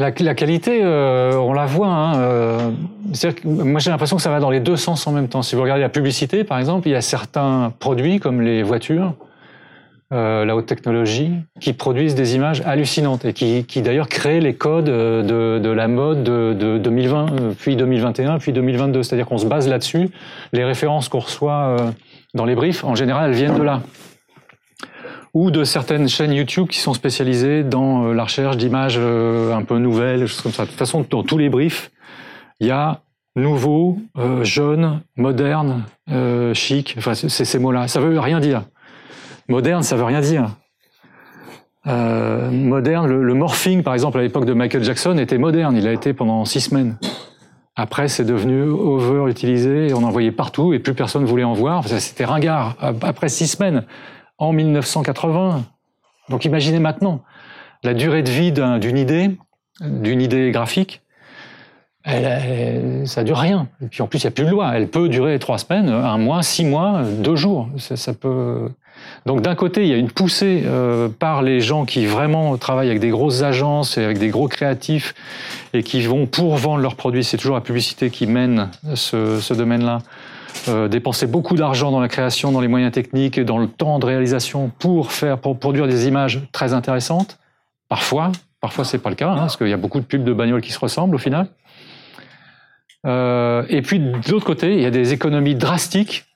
La, 0.00 0.12
qualité, 0.12 0.80
euh, 0.82 1.34
on 1.34 1.52
la 1.52 1.66
voit. 1.66 1.88
Hein, 1.88 2.16
euh, 2.20 2.70
moi, 3.44 3.80
j'ai 3.80 3.90
l'impression 3.90 4.16
que 4.16 4.22
ça 4.22 4.30
va 4.30 4.40
dans 4.40 4.48
les 4.48 4.60
deux 4.60 4.76
sens 4.76 5.06
en 5.06 5.12
même 5.12 5.28
temps. 5.28 5.42
Si 5.42 5.54
vous 5.54 5.60
regardez 5.60 5.82
la 5.82 5.90
publicité, 5.90 6.42
par 6.42 6.58
exemple, 6.58 6.88
il 6.88 6.92
y 6.92 6.94
a 6.94 7.02
certains 7.02 7.70
produits 7.78 8.18
comme 8.18 8.40
les 8.40 8.62
voitures, 8.62 9.12
euh, 10.14 10.46
la 10.46 10.56
haute 10.56 10.64
technologie, 10.64 11.32
qui 11.60 11.74
produisent 11.74 12.14
des 12.14 12.34
images 12.34 12.62
hallucinantes 12.64 13.26
et 13.26 13.34
qui, 13.34 13.82
d'ailleurs 13.82 14.08
créent 14.08 14.40
les 14.40 14.54
codes 14.54 14.86
de, 14.86 15.70
la 15.70 15.86
mode 15.86 16.24
de, 16.24 16.54
de 16.54 16.78
2020, 16.78 17.26
euh, 17.26 17.52
puis 17.58 17.76
2021, 17.76 18.38
puis 18.38 18.54
2022. 18.54 19.02
C'est-à-dire 19.02 19.26
qu'on 19.26 19.36
se 19.36 19.46
base 19.46 19.68
là-dessus. 19.68 20.08
Les 20.54 20.64
références 20.64 21.10
qu'on 21.10 21.20
reçoit 21.20 21.76
dans 22.32 22.46
les 22.46 22.54
briefs, 22.54 22.84
en 22.84 22.94
général, 22.94 23.28
elles 23.28 23.36
viennent 23.36 23.58
de 23.58 23.62
là 23.62 23.82
ou 25.34 25.50
de 25.50 25.64
certaines 25.64 26.08
chaînes 26.08 26.32
YouTube 26.32 26.68
qui 26.68 26.78
sont 26.78 26.94
spécialisées 26.94 27.62
dans 27.62 28.04
euh, 28.04 28.12
la 28.12 28.24
recherche 28.24 28.56
d'images 28.56 28.96
euh, 28.98 29.54
un 29.54 29.62
peu 29.62 29.78
nouvelles, 29.78 30.26
choses 30.26 30.40
comme 30.40 30.52
ça. 30.52 30.64
De 30.64 30.68
toute 30.68 30.78
façon, 30.78 31.06
dans 31.08 31.22
tous 31.22 31.38
les 31.38 31.48
briefs, 31.48 31.90
il 32.58 32.66
y 32.66 32.70
a 32.70 33.00
nouveau, 33.36 33.98
euh, 34.18 34.42
jeune, 34.42 35.00
moderne, 35.16 35.84
chic. 36.54 36.96
Enfin, 36.98 37.14
c'est 37.14 37.44
ces 37.44 37.58
mots-là. 37.58 37.86
Ça 37.86 38.00
veut 38.00 38.18
rien 38.18 38.40
dire. 38.40 38.62
Moderne, 39.48 39.82
ça 39.82 39.96
veut 39.96 40.04
rien 40.04 40.20
dire. 40.20 40.50
Moderne, 41.86 43.06
le, 43.06 43.34
morphing, 43.34 43.82
par 43.82 43.94
exemple, 43.94 44.18
à 44.18 44.22
l'époque 44.22 44.44
de 44.44 44.52
Michael 44.52 44.82
Jackson, 44.82 45.16
était 45.18 45.38
moderne. 45.38 45.76
Il 45.76 45.86
a 45.86 45.92
été 45.92 46.12
pendant 46.12 46.44
six 46.44 46.60
semaines. 46.60 46.98
Après, 47.76 48.08
c'est 48.08 48.24
devenu 48.24 48.62
over-utilisé 48.62 49.94
on 49.94 50.02
en 50.02 50.10
voyait 50.10 50.32
partout 50.32 50.74
et 50.74 50.80
plus 50.80 50.94
personne 50.94 51.24
voulait 51.24 51.44
en 51.44 51.54
voir. 51.54 51.86
C'était 51.86 52.24
ringard. 52.24 52.76
Après 52.80 53.28
six 53.28 53.46
semaines, 53.46 53.84
en 54.40 54.52
1980. 54.52 55.64
Donc 56.28 56.44
imaginez 56.44 56.80
maintenant 56.80 57.22
la 57.82 57.94
durée 57.94 58.22
de 58.22 58.30
vie 58.30 58.52
d'une 58.52 58.98
idée, 58.98 59.38
d'une 59.80 60.20
idée 60.20 60.50
graphique, 60.50 61.02
elle, 62.02 63.06
ça 63.06 63.24
dure 63.24 63.38
rien. 63.38 63.68
Et 63.82 63.86
puis 63.86 64.02
en 64.02 64.06
plus, 64.06 64.22
il 64.22 64.26
n'y 64.26 64.28
a 64.28 64.30
plus 64.32 64.44
de 64.44 64.50
loi. 64.50 64.72
Elle 64.74 64.88
peut 64.88 65.08
durer 65.08 65.38
trois 65.38 65.58
semaines, 65.58 65.88
un 65.88 66.18
mois, 66.18 66.42
six 66.42 66.64
mois, 66.64 67.02
deux 67.02 67.36
jours. 67.36 67.68
Donc 69.26 69.42
d'un 69.42 69.54
côté, 69.54 69.82
il 69.82 69.88
y 69.88 69.92
a 69.92 69.96
une 69.96 70.10
poussée 70.10 70.62
euh, 70.66 71.08
par 71.08 71.42
les 71.42 71.60
gens 71.60 71.84
qui 71.84 72.06
vraiment 72.06 72.56
travaillent 72.56 72.88
avec 72.88 73.00
des 73.00 73.10
grosses 73.10 73.42
agences 73.42 73.98
et 73.98 74.04
avec 74.04 74.18
des 74.18 74.28
gros 74.28 74.48
créatifs 74.48 75.14
et 75.72 75.82
qui 75.82 76.02
vont 76.02 76.26
pour 76.26 76.56
vendre 76.56 76.80
leurs 76.80 76.96
produits. 76.96 77.24
C'est 77.24 77.36
toujours 77.36 77.56
la 77.56 77.62
publicité 77.62 78.10
qui 78.10 78.26
mène 78.26 78.70
ce 78.94 79.54
domaine-là. 79.54 80.00
Euh, 80.68 80.88
dépenser 80.88 81.26
beaucoup 81.26 81.56
d'argent 81.56 81.90
dans 81.90 82.00
la 82.00 82.08
création, 82.08 82.52
dans 82.52 82.60
les 82.60 82.68
moyens 82.68 82.92
techniques 82.92 83.38
et 83.38 83.44
dans 83.44 83.58
le 83.58 83.66
temps 83.66 83.98
de 83.98 84.06
réalisation 84.06 84.70
pour 84.78 85.10
faire, 85.12 85.38
pour 85.38 85.58
produire 85.58 85.86
des 85.86 86.06
images 86.06 86.40
très 86.52 86.72
intéressantes. 86.72 87.38
Parfois, 87.88 88.32
parfois 88.60 88.84
c'est 88.84 88.98
pas 88.98 89.10
le 89.10 89.16
cas, 89.16 89.30
hein, 89.30 89.36
parce 89.36 89.56
qu'il 89.56 89.68
y 89.68 89.72
a 89.72 89.78
beaucoup 89.78 90.00
de 90.00 90.04
pubs 90.04 90.24
de 90.24 90.32
bagnoles 90.32 90.60
qui 90.60 90.72
se 90.72 90.78
ressemblent 90.78 91.14
au 91.14 91.18
final. 91.18 91.48
Euh, 93.06 93.64
et 93.68 93.80
puis 93.80 93.98
de 93.98 94.30
l'autre 94.30 94.44
côté, 94.44 94.74
il 94.74 94.80
y 94.80 94.86
a 94.86 94.90
des 94.90 95.12
économies 95.12 95.54
drastiques 95.54 96.26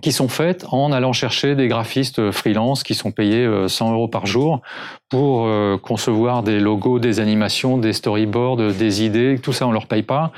qui 0.00 0.12
sont 0.12 0.28
faites 0.28 0.66
en 0.70 0.92
allant 0.92 1.12
chercher 1.12 1.54
des 1.54 1.68
graphistes 1.68 2.30
freelance 2.30 2.82
qui 2.82 2.94
sont 2.94 3.10
payés 3.10 3.48
100 3.68 3.88
euh, 3.88 3.94
euros 3.94 4.08
par 4.08 4.26
jour 4.26 4.60
pour 5.08 5.46
euh, 5.46 5.76
concevoir 5.76 6.42
des 6.42 6.60
logos, 6.60 6.98
des 6.98 7.20
animations, 7.20 7.78
des 7.78 7.92
storyboards, 7.92 8.56
des 8.56 9.04
idées. 9.04 9.38
Tout 9.42 9.52
ça, 9.52 9.66
on 9.66 9.72
leur 9.72 9.86
paye 9.86 10.02
pas 10.02 10.32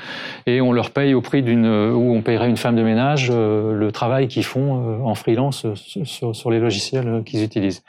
et 0.45 0.61
on 0.61 0.71
leur 0.71 0.91
paye 0.91 1.13
au 1.13 1.21
prix 1.21 1.43
d'une 1.43 1.65
où 1.65 2.13
on 2.13 2.21
paierait 2.21 2.49
une 2.49 2.57
femme 2.57 2.75
de 2.75 2.83
ménage 2.83 3.31
le 3.31 3.89
travail 3.91 4.27
qu'ils 4.27 4.45
font 4.45 5.03
en 5.05 5.15
freelance 5.15 5.65
sur, 5.73 6.51
les 6.51 6.59
logiciels 6.59 7.23
qu'ils 7.25 7.43
utilisent 7.43 7.83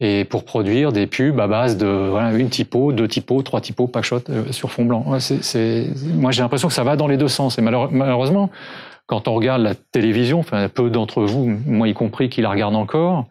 et 0.00 0.24
pour 0.24 0.44
produire 0.44 0.92
des 0.92 1.06
pubs 1.06 1.40
à 1.40 1.48
base 1.48 1.76
de 1.76 2.38
une 2.38 2.50
typo, 2.50 2.92
deux 2.92 3.08
typos, 3.08 3.42
trois 3.42 3.60
typos, 3.60 3.90
shot 4.02 4.20
euh, 4.30 4.52
sur 4.52 4.70
fond 4.70 4.84
blanc. 4.84 5.04
Moi, 5.04 5.18
j'ai 6.30 6.42
l'impression 6.42 6.68
que 6.68 6.74
ça 6.74 6.84
va 6.84 6.96
dans 6.96 7.08
les 7.08 7.16
deux 7.16 7.28
sens. 7.28 7.58
Et 7.58 7.62
malheureusement, 7.62 8.50
quand 9.08 9.26
on 9.26 9.34
regarde 9.34 9.62
la 9.62 9.74
télévision, 9.74 10.44
peu 10.74 10.90
d'entre 10.90 11.22
vous, 11.22 11.58
moi 11.66 11.88
y 11.88 11.94
compris, 11.94 12.28
qui 12.28 12.42
la 12.42 12.50
regardent 12.50 12.76
encore, 12.76 13.26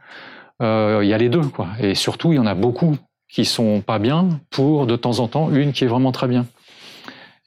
euh, 0.61 0.99
il 1.03 1.07
y 1.07 1.13
a 1.13 1.17
les 1.17 1.29
deux, 1.29 1.43
quoi. 1.43 1.67
Et 1.79 1.95
surtout, 1.95 2.33
il 2.33 2.35
y 2.35 2.39
en 2.39 2.47
a 2.47 2.55
beaucoup 2.55 2.97
qui 3.29 3.45
sont 3.45 3.81
pas 3.81 3.99
bien 3.99 4.39
pour, 4.49 4.87
de 4.87 4.95
temps 4.95 5.19
en 5.19 5.27
temps, 5.27 5.51
une 5.51 5.71
qui 5.71 5.85
est 5.85 5.87
vraiment 5.87 6.11
très 6.11 6.27
bien. 6.27 6.45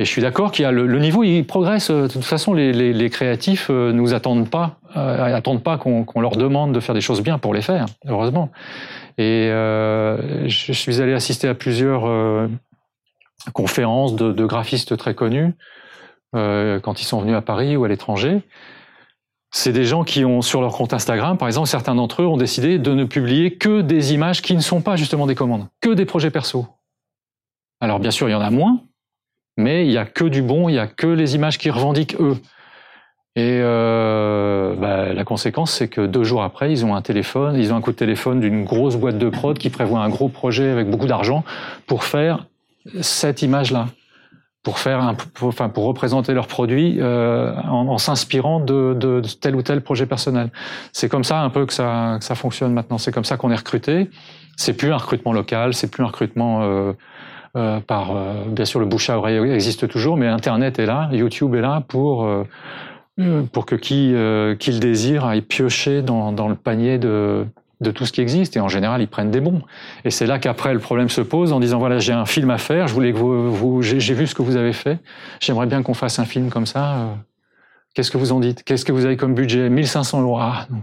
Et 0.01 0.07
je 0.07 0.11
suis 0.11 0.23
d'accord 0.23 0.51
qu'il 0.51 0.63
y 0.63 0.67
a 0.67 0.73
le, 0.73 0.99
niveau, 0.99 1.25
il 1.25 1.45
progresse. 1.45 1.91
De 1.91 2.09
toute 2.09 2.25
façon, 2.25 2.55
les, 2.55 2.73
les, 2.73 2.95
les 2.95 3.11
créatifs 3.11 3.67
euh, 3.69 3.93
nous 3.93 4.15
attendent 4.15 4.49
pas, 4.49 4.79
euh, 4.97 5.41
pas 5.63 5.77
qu'on 5.77 6.21
leur 6.23 6.37
demande 6.37 6.73
de 6.73 6.81
faire 6.81 6.95
des 6.95 7.03
choses 7.03 7.21
bien 7.21 7.37
pour 7.39 7.53
les 7.53 7.61
faire. 7.61 7.85
Heureusement. 8.07 8.51
Et 9.19 9.49
euh, 9.51 10.49
je 10.49 10.73
suis 10.73 11.03
allé 11.03 11.13
assister 11.13 11.49
à 11.49 11.55
plusieurs 11.55 12.49
conférences 13.53 14.17
de, 14.17 14.45
graphistes 14.47 14.97
très 14.97 15.15
connus 15.15 15.53
euh, 16.37 16.81
quand 16.81 17.01
ils 17.01 17.05
sont 17.05 17.21
venus 17.21 17.37
à 17.37 17.43
Paris 17.43 17.77
ou 17.77 17.85
à 17.85 17.89
l'étranger. 17.89 18.43
C'est 19.53 19.73
des 19.73 19.85
gens 19.85 20.05
qui 20.05 20.25
ont 20.25 20.43
sur 20.43 20.61
leur 20.61 20.73
compte 20.73 20.93
Instagram, 20.93 21.37
par 21.37 21.49
exemple, 21.49 21.67
certains 21.67 21.97
d'entre 21.97 22.23
eux 22.23 22.27
ont 22.27 22.37
décidé 22.37 22.79
de 22.79 22.95
ne 22.95 23.05
publier 23.05 23.57
que 23.57 23.81
des 23.81 24.15
images 24.15 24.43
qui 24.43 24.55
ne 24.55 24.61
sont 24.61 24.81
pas 24.81 24.95
justement 24.95 25.27
des 25.27 25.35
commandes, 25.35 25.67
que 25.81 25.91
des 25.91 26.05
projets 26.05 26.31
perso. 26.31 26.67
Alors 27.81 27.99
bien 27.99 28.13
sûr, 28.13 28.29
il 28.29 28.33
y 28.33 28.35
en 28.35 28.41
a 28.41 28.51
moins, 28.51 28.81
mais 29.57 29.87
il 29.87 29.93
y 29.93 29.99
a 29.99 30.05
que 30.05 30.25
du 30.25 30.43
bon, 30.43 30.69
il 30.69 30.77
y 30.77 30.79
a 30.79 30.87
que 30.87 31.09
les 31.09 31.35
images 31.35 31.59
qui 31.59 31.71
revendiquent 31.71 32.15
eux. 32.21 32.37
Et 33.37 33.61
euh, 33.63 34.75
bah, 34.75 35.13
la 35.13 35.25
conséquence, 35.25 35.73
c'est 35.73 35.89
que 35.89 36.01
deux 36.01 36.25
jours 36.25 36.43
après, 36.43 36.71
ils 36.71 36.85
ont 36.85 36.95
un 36.95 37.03
téléphone, 37.03 37.57
ils 37.57 37.73
ont 37.73 37.77
un 37.77 37.81
coup 37.81 37.93
de 37.93 37.97
téléphone 37.97 38.41
d'une 38.41 38.65
grosse 38.65 38.97
boîte 38.97 39.19
de 39.19 39.29
prod 39.29 39.57
qui 39.57 39.71
prévoit 39.71 40.01
un 40.01 40.09
gros 40.09 40.29
projet 40.29 40.69
avec 40.69 40.91
beaucoup 40.91 41.07
d'argent 41.07 41.45
pour 41.87 42.05
faire 42.05 42.47
cette 43.03 43.43
image-là, 43.43 43.89
pour 44.63 44.79
faire 44.79 45.01
un, 45.01 45.15
pour, 45.15 45.49
enfin 45.49 45.69
pour 45.69 45.85
représenter 45.85 46.35
leur 46.35 46.47
produit 46.47 46.99
euh, 47.01 47.55
en, 47.63 47.89
en 47.89 47.99
s'inspirant 47.99 48.61
de, 48.61 48.95
de, 48.95 49.21
de, 49.21 49.29
tel 49.29 49.57
ou 49.57 49.63
tel 49.63 49.81
projet 49.81 50.07
personnel. 50.07 50.51
C'est 50.93 51.09
comme 51.09 51.25
ça 51.25 51.41
un 51.41 51.51
peu 51.51 51.65
que 51.65 51.73
ça, 51.73 52.17
que 52.19 52.25
ça 52.25 52.35
fonctionne 52.35 52.73
maintenant. 52.73 52.99
C'est 52.99 53.13
comme 53.13 53.25
ça 53.25 53.37
qu'on 53.37 53.51
est 53.51 53.57
recruté. 53.57 54.11
C'est 54.57 54.75
plus 54.75 54.93
un 54.93 54.99
recrutement 54.99 55.33
local, 55.33 55.73
c'est 55.73 55.91
plus 55.91 56.03
un 56.03 56.09
recrutement 56.09 56.63
euh, 56.63 56.93
euh, 57.57 57.81
par 57.81 58.15
euh, 58.15 58.45
bien 58.47 58.65
sûr 58.65 58.79
le 58.79 58.87
bouche 58.87 59.11
à 59.11 59.19
oreille 59.19 59.51
existe 59.51 59.89
toujours, 59.89 60.17
mais 60.17 60.29
Internet 60.29 60.79
est 60.79 60.87
là, 60.87 61.09
YouTube 61.11 61.55
est 61.55 61.61
là 61.61 61.83
pour 61.89 62.25
euh, 62.25 62.45
euh, 63.19 63.43
pour 63.53 63.67
que 63.67 63.75
qui, 63.75 64.15
qui 64.59 64.73
le 64.73 64.79
désire 64.79 65.25
aille 65.25 65.43
piocher 65.43 66.03
dans, 66.03 66.33
dans 66.33 66.49
le 66.49 66.55
panier 66.55 66.99
de, 66.99 67.47
de 67.81 67.91
tout 67.91 68.07
ce 68.07 68.13
qui 68.13 68.21
existe. 68.21 68.57
Et 68.57 68.61
en 68.61 68.69
général, 68.69 69.01
ils 69.01 69.09
prennent 69.09 69.31
des 69.31 69.41
bons. 69.41 69.63
Et 70.05 70.11
c'est 70.11 70.27
là 70.27 70.39
qu'après, 70.39 70.73
le 70.73 70.81
problème 70.81 71.09
se 71.09 71.21
pose 71.21 71.53
en 71.53 71.61
disant, 71.61 71.79
voilà, 71.79 71.99
j'ai 71.99 72.13
un 72.13 72.27
film 72.27 72.51
à 72.51 72.59
faire, 72.59 72.89
je 72.89 72.95
voulais 72.95 73.13
que 73.13 73.19
vous, 73.19 73.83
j'ai 73.83 74.15
vu 74.15 74.27
ce 74.27 74.35
que 74.35 74.43
vous 74.43 74.57
avez 74.57 74.73
fait, 74.73 74.99
j'aimerais 75.41 75.67
bien 75.67 75.83
qu'on 75.83 75.95
fasse 75.95 76.19
un 76.19 76.25
film 76.25 76.51
comme 76.51 76.67
ça. 76.67 76.95
Euh, 76.95 77.15
qu'est-ce 77.95 78.11
que 78.11 78.19
vous 78.19 78.33
en 78.33 78.41
dites? 78.41 78.63
Qu'est-ce 78.65 78.85
que 78.85 78.93
vous 78.93 79.05
avez 79.05 79.17
comme 79.17 79.35
budget? 79.35 79.69
1500 79.69 80.23
euros. 80.23 80.41
Non 80.71 80.83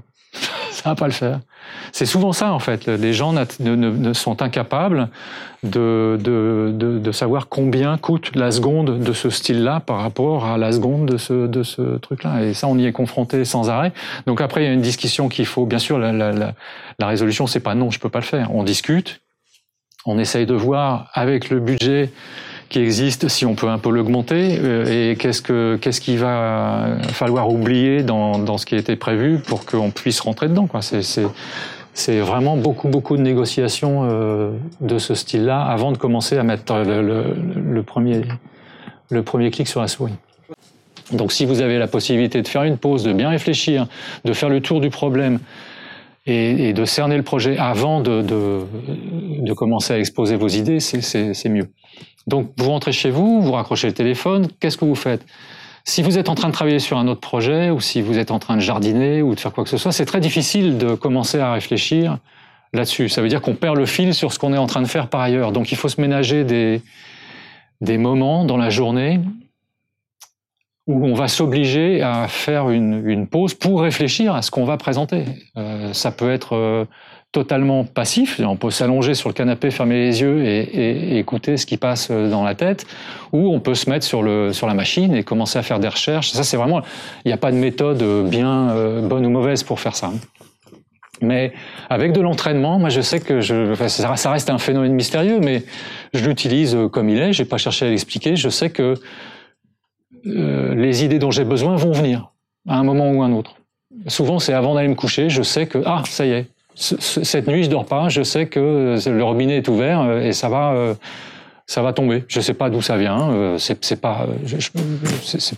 ça 0.84 0.89
va 0.89 0.96
pas 0.96 1.07
le 1.07 1.13
faire. 1.13 1.39
C'est 1.91 2.05
souvent 2.05 2.34
ça 2.34 2.53
en 2.53 2.60
fait. 2.60 2.86
Les 2.86 3.13
gens 3.13 3.34
ne, 3.34 4.13
sont 4.13 4.41
incapables 4.41 5.10
de, 5.63 6.17
de, 6.22 6.72
de, 6.74 7.00
de, 7.00 7.12
savoir 7.12 7.50
combien 7.50 7.98
coûte 7.98 8.36
la 8.36 8.51
seconde 8.51 9.00
de 9.00 9.13
ce 9.13 9.29
style-là 9.31 9.79
par 9.79 9.98
rapport 9.98 10.46
à 10.46 10.57
la 10.57 10.72
seconde 10.72 11.07
de 11.07 11.17
ce, 11.17 11.48
de 11.48 11.63
ce 11.63 11.98
truc-là. 11.98 12.43
Et 12.43 12.53
ça, 12.53 12.67
on 12.67 12.77
y 12.77 12.86
est 12.86 12.91
confronté 12.91 13.43
sans 13.43 13.69
arrêt. 13.69 13.91
Donc 14.27 14.39
après, 14.39 14.62
il 14.62 14.65
y 14.65 14.69
a 14.69 14.74
une 14.74 14.81
discussion 14.81 15.29
qu'il 15.29 15.48
faut. 15.48 15.65
Bien 15.65 15.79
sûr, 15.79 15.98
la, 15.98 16.12
la, 16.12 16.31
la, 16.31 16.53
la 17.00 17.07
résolution, 17.07 17.48
c'est 17.48 17.60
pas 17.60 17.74
non, 17.74 17.89
je 17.89 18.00
peux 18.00 18.10
pas 18.10 18.19
le 18.19 18.25
faire. 18.25 18.53
On 18.53 18.63
discute, 18.63 19.22
on 20.05 20.19
essaye 20.19 20.46
de 20.46 20.53
voir 20.53 21.10
avec 21.13 21.50
le 21.50 21.60
budget 21.60 22.12
qui 22.70 22.80
existe, 22.80 23.28
si 23.28 23.46
on 23.46 23.56
peut 23.56 23.70
un 23.70 23.78
peu 23.78 23.90
l'augmenter, 23.90 24.60
euh, 24.62 25.12
et 25.12 25.16
qu'est-ce 25.16 25.42
que 25.42 25.78
qu'est-ce 25.82 26.02
qu'il 26.02 26.20
va 26.20 26.98
falloir 27.14 27.50
oublier 27.50 28.04
dans, 28.04 28.40
dans 28.40 28.58
ce 28.58 28.66
qui 28.66 28.76
été 28.76 28.96
prévu 28.96 29.40
pour 29.40 29.66
qu'on 29.66 29.92
puisse 29.92 30.20
rentrer 30.20 30.48
dedans. 30.48 30.68
Quoi. 30.68 30.82
C'est, 30.82 31.02
c'est, 31.02 31.26
c'est 31.94 32.20
vraiment 32.20 32.58
beaucoup 32.58 32.90
beaucoup 32.90 33.18
de 33.18 33.22
négociations 33.22 34.02
euh, 34.04 34.52
de 34.82 35.00
ce 35.00 35.16
style-là 35.16 35.62
avant 35.62 35.92
de 35.92 35.98
commencer 35.98 36.38
à 36.38 36.44
mettre 36.44 36.76
le, 36.76 37.02
le, 37.02 37.36
le, 37.72 37.84
premier 37.84 38.22
le 39.10 39.24
premier 39.24 39.50
clic 39.52 39.68
sur 39.68 39.82
la 39.82 39.88
souris. 39.88 40.14
Donc 41.12 41.32
si 41.32 41.46
vous 41.46 41.62
avez 41.62 41.78
la 41.78 41.88
possibilité 41.88 42.42
de 42.42 42.48
faire 42.48 42.64
une 42.64 42.78
pause, 42.78 43.04
de 43.04 43.14
bien 43.14 43.30
réfléchir, 43.30 43.88
de 44.26 44.34
faire 44.34 44.50
le 44.50 44.60
tour 44.60 44.82
du 44.82 44.90
problème, 44.90 45.40
et, 46.27 46.69
et, 46.69 46.74
de 46.74 46.86
cerner 46.86 47.17
le 47.17 47.24
projet 47.24 47.57
avant 47.57 48.01
de, 48.01 48.22
de, 48.22 48.62
de 49.41 49.53
commencer 49.53 49.93
à 49.93 50.00
exposer 50.00 50.36
vos 50.36 50.50
idées, 50.50 50.79
c'est 50.79 51.50
mieux. 51.50 51.69
Donc 52.27 52.51
vous 52.57 52.69
rentrez 52.69 52.91
chez 52.91 53.10
vous, 53.10 53.41
vous 53.41 53.53
raccrochez 53.53 53.88
le 53.88 53.93
téléphone, 53.93 54.48
qu'est-ce 54.60 54.77
que 54.77 54.86
vous 54.86 54.96
faites? 54.96 55.25
Si 55.86 56.01
vous 56.01 56.17
êtes 56.17 56.27
en 56.27 56.36
train 56.36 56.50
de 56.50 56.53
travailler 56.53 56.79
sur 56.79 56.98
un 56.98 57.07
autre 57.07 57.22
projet, 57.22 57.69
ou 57.69 57.79
si 57.79 58.01
vous 58.01 58.17
êtes 58.17 58.31
en 58.31 58.39
train 58.39 58.57
de 58.57 58.62
jardiner, 58.62 59.22
ou 59.22 59.34
de 59.34 59.39
faire 59.39 59.53
quoi 59.53 59.63
que 59.63 59.69
ce 59.69 59.77
soit, 59.77 59.93
c'est 59.93 60.05
très 60.05 60.19
difficile 60.19 60.77
de 60.77 60.96
commencer 60.96 61.39
à 61.39 61.53
réfléchir 61.53 62.17
là-dessus. 62.74 63.07
Ça 63.07 63.22
veut 63.22 63.29
dire 63.29 63.41
qu'on 63.41 63.55
perd 63.55 63.77
le 63.77 63.86
fil 63.86 64.13
sur 64.13 64.34
ce 64.34 64.39
qu'on 64.39 64.53
est 64.53 64.57
en 64.57 64.67
train 64.67 64.81
de 64.81 64.88
faire 64.88 65.07
par 65.07 65.22
ailleurs. 65.22 65.53
Donc 65.53 65.72
il 65.72 65.77
faut 65.77 65.88
se 65.88 66.01
ménager 66.01 66.43
des, 66.43 66.81
des 67.79 67.98
moments 67.98 68.43
dans 68.43 68.57
la 68.57 68.69
journée 68.69 69.22
où 70.88 71.06
on 71.06 71.13
va 71.13 71.27
s'obliger 71.27 72.01
à 72.01 72.27
faire 72.27 72.70
une, 72.70 73.08
une, 73.08 73.27
pause 73.27 73.53
pour 73.53 73.82
réfléchir 73.82 74.34
à 74.34 74.41
ce 74.41 74.51
qu'on 74.51 74.63
va 74.63 74.77
présenter. 74.77 75.25
Euh, 75.58 75.91
ça 75.91 76.12
peut 76.12 76.32
être 76.32 76.56
euh, 76.56 76.86
totalement 77.34 77.84
passif, 77.84 78.39
on 78.44 78.56
peut 78.56 78.72
s'allonger 78.72 79.13
sur 79.13 79.29
le 79.29 79.34
canapé, 79.34 79.70
fermer 79.70 79.96
les 79.96 80.22
yeux 80.22 80.46
et, 80.46 80.60
et, 80.62 81.20
écouter 81.20 81.58
ce 81.58 81.65
qui 81.65 81.77
passe 81.77 82.08
euh, 82.10 82.29
dans 82.29 82.44
la 82.44 82.56
tête, 82.56 82.88
ou 83.34 83.53
on 83.53 83.60
peut 83.60 83.75
se 83.75 83.89
mettre 83.89 84.06
sur, 84.06 84.24
le, 84.24 84.53
sur 84.53 84.65
la 84.65 84.74
machine 84.74 85.13
et 85.13 85.24
commencer 85.24 85.60
à 85.60 85.62
faire 85.62 85.79
des 85.79 85.89
recherches. 85.89 86.32
Ça, 86.32 86.44
c'est 86.44 86.58
vraiment, 86.58 86.82
il 87.25 87.27
n'y 87.27 87.34
a 87.34 87.38
pas 87.38 87.51
de 87.51 87.58
méthode 87.58 88.01
bien 88.29 88.70
euh, 88.70 89.08
bonne 89.08 89.25
ou 89.25 89.29
mauvaise 89.29 89.63
pour 89.63 89.79
faire 89.82 89.96
ça. 89.96 90.12
Mais 91.20 91.51
avec 91.89 92.13
de 92.13 92.22
l'entraînement, 92.22 92.77
moi 92.77 92.89
je 92.89 93.01
sais 93.01 93.20
que 93.20 93.41
je, 93.41 93.72
enfin, 93.72 93.88
ça 93.89 94.32
reste 94.32 94.50
un 94.51 94.60
phénomène 94.60 94.94
mystérieux, 94.94 95.39
mais 95.41 95.63
je 96.13 96.24
l'utilise 96.25 96.77
comme 96.91 97.10
il 97.10 97.20
est. 97.20 97.34
J'ai 97.34 97.46
pas 97.46 97.58
cherché 97.58 97.88
à 97.88 97.89
l'expliquer. 97.89 98.36
Je 98.36 98.50
sais 98.50 98.70
que 98.70 98.94
euh, 100.27 100.75
les 100.75 101.03
idées 101.03 101.19
dont 101.19 101.31
j'ai 101.31 101.43
besoin 101.43 101.75
vont 101.75 101.91
venir 101.91 102.31
à 102.67 102.77
un 102.77 102.84
moment 102.84 103.12
ou 103.12 103.22
un 103.22 103.31
autre. 103.34 103.55
Souvent, 104.07 104.39
c'est 104.39 104.53
avant 104.53 104.75
d'aller 104.75 104.89
me 104.89 104.96
coucher, 104.96 105.29
je 105.29 105.41
sais 105.41 105.67
que 105.67 105.79
ah 105.86 106.03
ça 106.05 106.25
y 106.25 106.31
est, 106.31 106.48
cette 106.75 107.48
nuit 107.48 107.63
je 107.63 107.69
dors 107.69 107.86
pas, 107.86 108.10
je 108.10 108.22
sais 108.22 108.46
que 108.48 108.98
le 109.03 109.24
robinet 109.24 109.57
est 109.57 109.67
ouvert 109.67 110.01
euh, 110.01 110.22
et 110.22 110.34
ça 110.34 110.48
va, 110.48 110.74
euh, 110.74 110.93
ça 111.67 111.81
va 111.81 111.91
tomber. 111.91 112.24
Je 112.29 112.39
sais 112.39 112.53
pas 112.53 112.69
d'où 112.69 112.81
ça 112.81 112.98
vient. 112.98 113.29
Euh, 113.29 113.57
c'est 113.57 114.00
pas, 114.00 114.25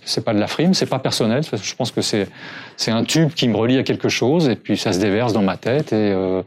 c'est 0.05 0.25
pas 0.25 0.33
de 0.33 0.39
la 0.39 0.47
frime, 0.47 0.73
c'est 0.73 0.87
pas 0.87 0.97
personnel. 0.97 1.43
Je 1.43 1.75
pense 1.75 1.91
que 1.91 2.01
c'est 2.01 2.27
c'est 2.77 2.91
un 2.91 3.03
tube 3.03 3.29
qui 3.29 3.47
me 3.47 3.55
relie 3.55 3.77
à 3.77 3.83
quelque 3.83 4.09
chose 4.09 4.49
et 4.49 4.55
puis 4.55 4.75
ça 4.75 4.91
se 4.91 4.99
déverse 4.99 5.33
dans 5.33 5.43
ma 5.43 5.55
tête 5.55 5.93
et 5.93 6.11
euh, 6.11 6.41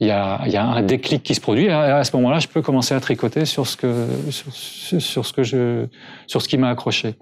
il 0.00 0.06
y, 0.06 0.10
a, 0.10 0.46
y 0.46 0.56
a 0.56 0.64
un 0.64 0.82
déclic 0.82 1.22
qui 1.22 1.34
se 1.34 1.40
produit. 1.40 1.68
À, 1.70 2.04
ce 2.04 2.14
moment-là, 2.16 2.38
je 2.38 2.46
peux 2.46 2.62
commencer 2.62 2.94
à 2.94 3.00
tricoter 3.00 3.44
sur 3.44 3.66
ce 3.66 3.76
que 3.76 4.06
sur 4.30 5.26
ce 5.26 5.32
que 5.32 5.42
je 5.42 5.86
sur 6.28 6.40
ce 6.40 6.48
qui 6.48 6.56
m'a 6.56 6.70
accroché. 6.70 7.14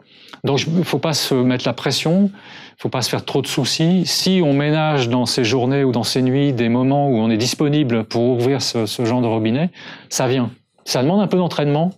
Donc, 0.45 0.61
il 0.67 0.85
faut 0.85 0.99
pas 0.99 1.15
se 1.15 1.35
mettre 1.35 1.67
la 1.67 1.73
pression, 1.73 2.31
il 2.35 2.81
faut 2.83 2.91
pas 2.91 3.01
se 3.01 3.09
faire 3.09 3.25
trop 3.25 3.41
de 3.41 3.47
soucis. 3.47 4.05
Si 4.05 4.43
on 4.45 4.53
ménage 4.53 5.09
dans 5.09 5.25
ces 5.25 5.43
journées 5.43 5.85
ou 5.85 5.93
dans 5.93 6.03
ces 6.03 6.21
nuits 6.21 6.53
des 6.53 6.69
moments 6.69 7.09
où 7.09 7.17
on 7.17 7.31
est 7.31 7.39
disponible 7.39 8.05
pour 8.05 8.25
ouvrir 8.25 8.61
ce, 8.61 8.85
ce 8.85 9.05
genre 9.07 9.23
de 9.23 9.27
robinet, 9.27 9.71
ça 10.11 10.29
vient. 10.29 10.51
Ça 10.85 11.03
demande 11.03 11.21
un 11.21 11.27
peu 11.27 11.39
d'entraînement, 11.39 11.93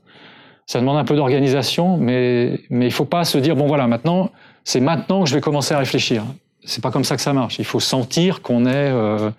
ça 0.66 0.78
demande 0.78 0.97
un 0.97 1.04
peu 1.04 1.16
d'organisation, 1.16 1.97
mais, 1.97 2.61
mais 2.70 2.87
il 2.87 2.92
faut 2.92 3.04
pas 3.04 3.25
se 3.25 3.38
dire, 3.38 3.56
bon 3.56 3.66
voilà, 3.66 3.87
maintenant, 3.87 4.30
c'est 4.64 4.80
maintenant 4.80 5.25
que 5.25 5.28
je 5.28 5.35
vais 5.35 5.40
commencer 5.40 5.75
à 5.75 5.78
réfléchir. 5.78 6.23
C'est 6.64 6.82
pas 6.82 6.90
comme 6.90 7.04
ça 7.04 7.16
que 7.16 7.23
ça 7.23 7.32
marche. 7.32 7.58
Il 7.58 7.64
faut 7.64 7.80
sentir 7.80 8.42
qu'on 8.42 8.66
est, 8.66 8.75
euh, 8.75 9.30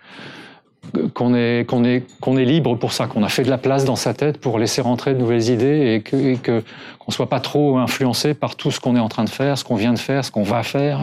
qu'on 1.13 1.35
est, 1.35 1.67
qu'on 1.67 1.83
est, 1.83 2.03
qu'on 2.19 2.37
est 2.37 2.45
libre 2.45 2.75
pour 2.75 2.93
ça, 2.93 3.07
qu'on 3.07 3.23
a 3.23 3.29
fait 3.29 3.43
de 3.43 3.49
la 3.49 3.57
place 3.57 3.85
dans 3.85 3.95
sa 3.95 4.13
tête 4.13 4.39
pour 4.39 4.59
laisser 4.59 4.81
rentrer 4.81 5.13
de 5.13 5.19
nouvelles 5.19 5.49
idées 5.49 5.95
et 5.95 6.01
que, 6.01 6.15
et 6.15 6.37
que 6.37 6.63
qu'on 6.99 7.11
soit 7.11 7.29
pas 7.29 7.39
trop 7.39 7.77
influencé 7.77 8.33
par 8.33 8.55
tout 8.55 8.71
ce 8.71 8.79
qu'on 8.79 8.95
est 8.95 8.99
en 8.99 9.09
train 9.09 9.23
de 9.23 9.29
faire, 9.29 9.57
ce 9.57 9.63
qu'on 9.63 9.75
vient 9.75 9.93
de 9.93 9.99
faire, 9.99 10.25
ce 10.25 10.31
qu'on 10.31 10.43
va 10.43 10.63
faire. 10.63 11.01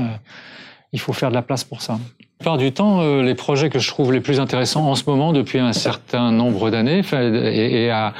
Il 0.93 1.01
faut 1.01 1.13
faire 1.13 1.31
de 1.31 1.35
la 1.35 1.43
place 1.43 1.65
pour 1.65 1.83
ça. 1.83 1.99
La 2.39 2.45
plupart 2.45 2.59
du 2.59 2.71
temps, 2.71 3.01
euh, 3.01 3.23
les 3.23 3.35
projets 3.35 3.71
que 3.71 3.79
je 3.79 3.89
trouve 3.89 4.13
les 4.13 4.21
plus 4.21 4.41
intéressants 4.41 4.87
en 4.91 4.95
ce 4.95 5.05
moment, 5.07 5.33
depuis 5.33 5.59
un 5.59 5.73
certain 5.73 6.31
nombre 6.31 6.69
d'années, 6.69 7.01
et, 7.11 7.91
à, 7.91 8.13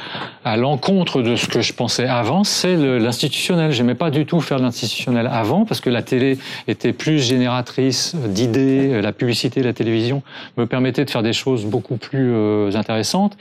l'encontre 0.57 1.21
de 1.21 1.35
ce 1.35 1.47
que 1.47 1.61
je 1.61 1.71
pensais 1.71 2.07
avant, 2.07 2.43
c'est 2.43 2.75
l'institutionnel. 2.75 3.71
J'aimais 3.71 3.93
pas 3.93 4.09
du 4.09 4.25
tout 4.25 4.41
faire 4.41 4.57
l'institutionnel 4.57 5.29
avant, 5.31 5.65
parce 5.65 5.81
que 5.81 5.91
la 5.91 6.01
télé 6.01 6.39
était 6.67 6.93
plus 6.93 7.19
génératrice 7.19 8.15
d'idées, 8.15 9.03
la 9.03 9.11
publicité, 9.11 9.61
la 9.61 9.73
télévision 9.73 10.23
me 10.57 10.65
permettait 10.65 11.05
de 11.05 11.11
faire 11.11 11.21
des 11.23 11.33
choses 11.33 11.65
beaucoup 11.65 11.97
plus 11.97 12.33
euh, 12.33 12.71
intéressantes. 12.73 13.37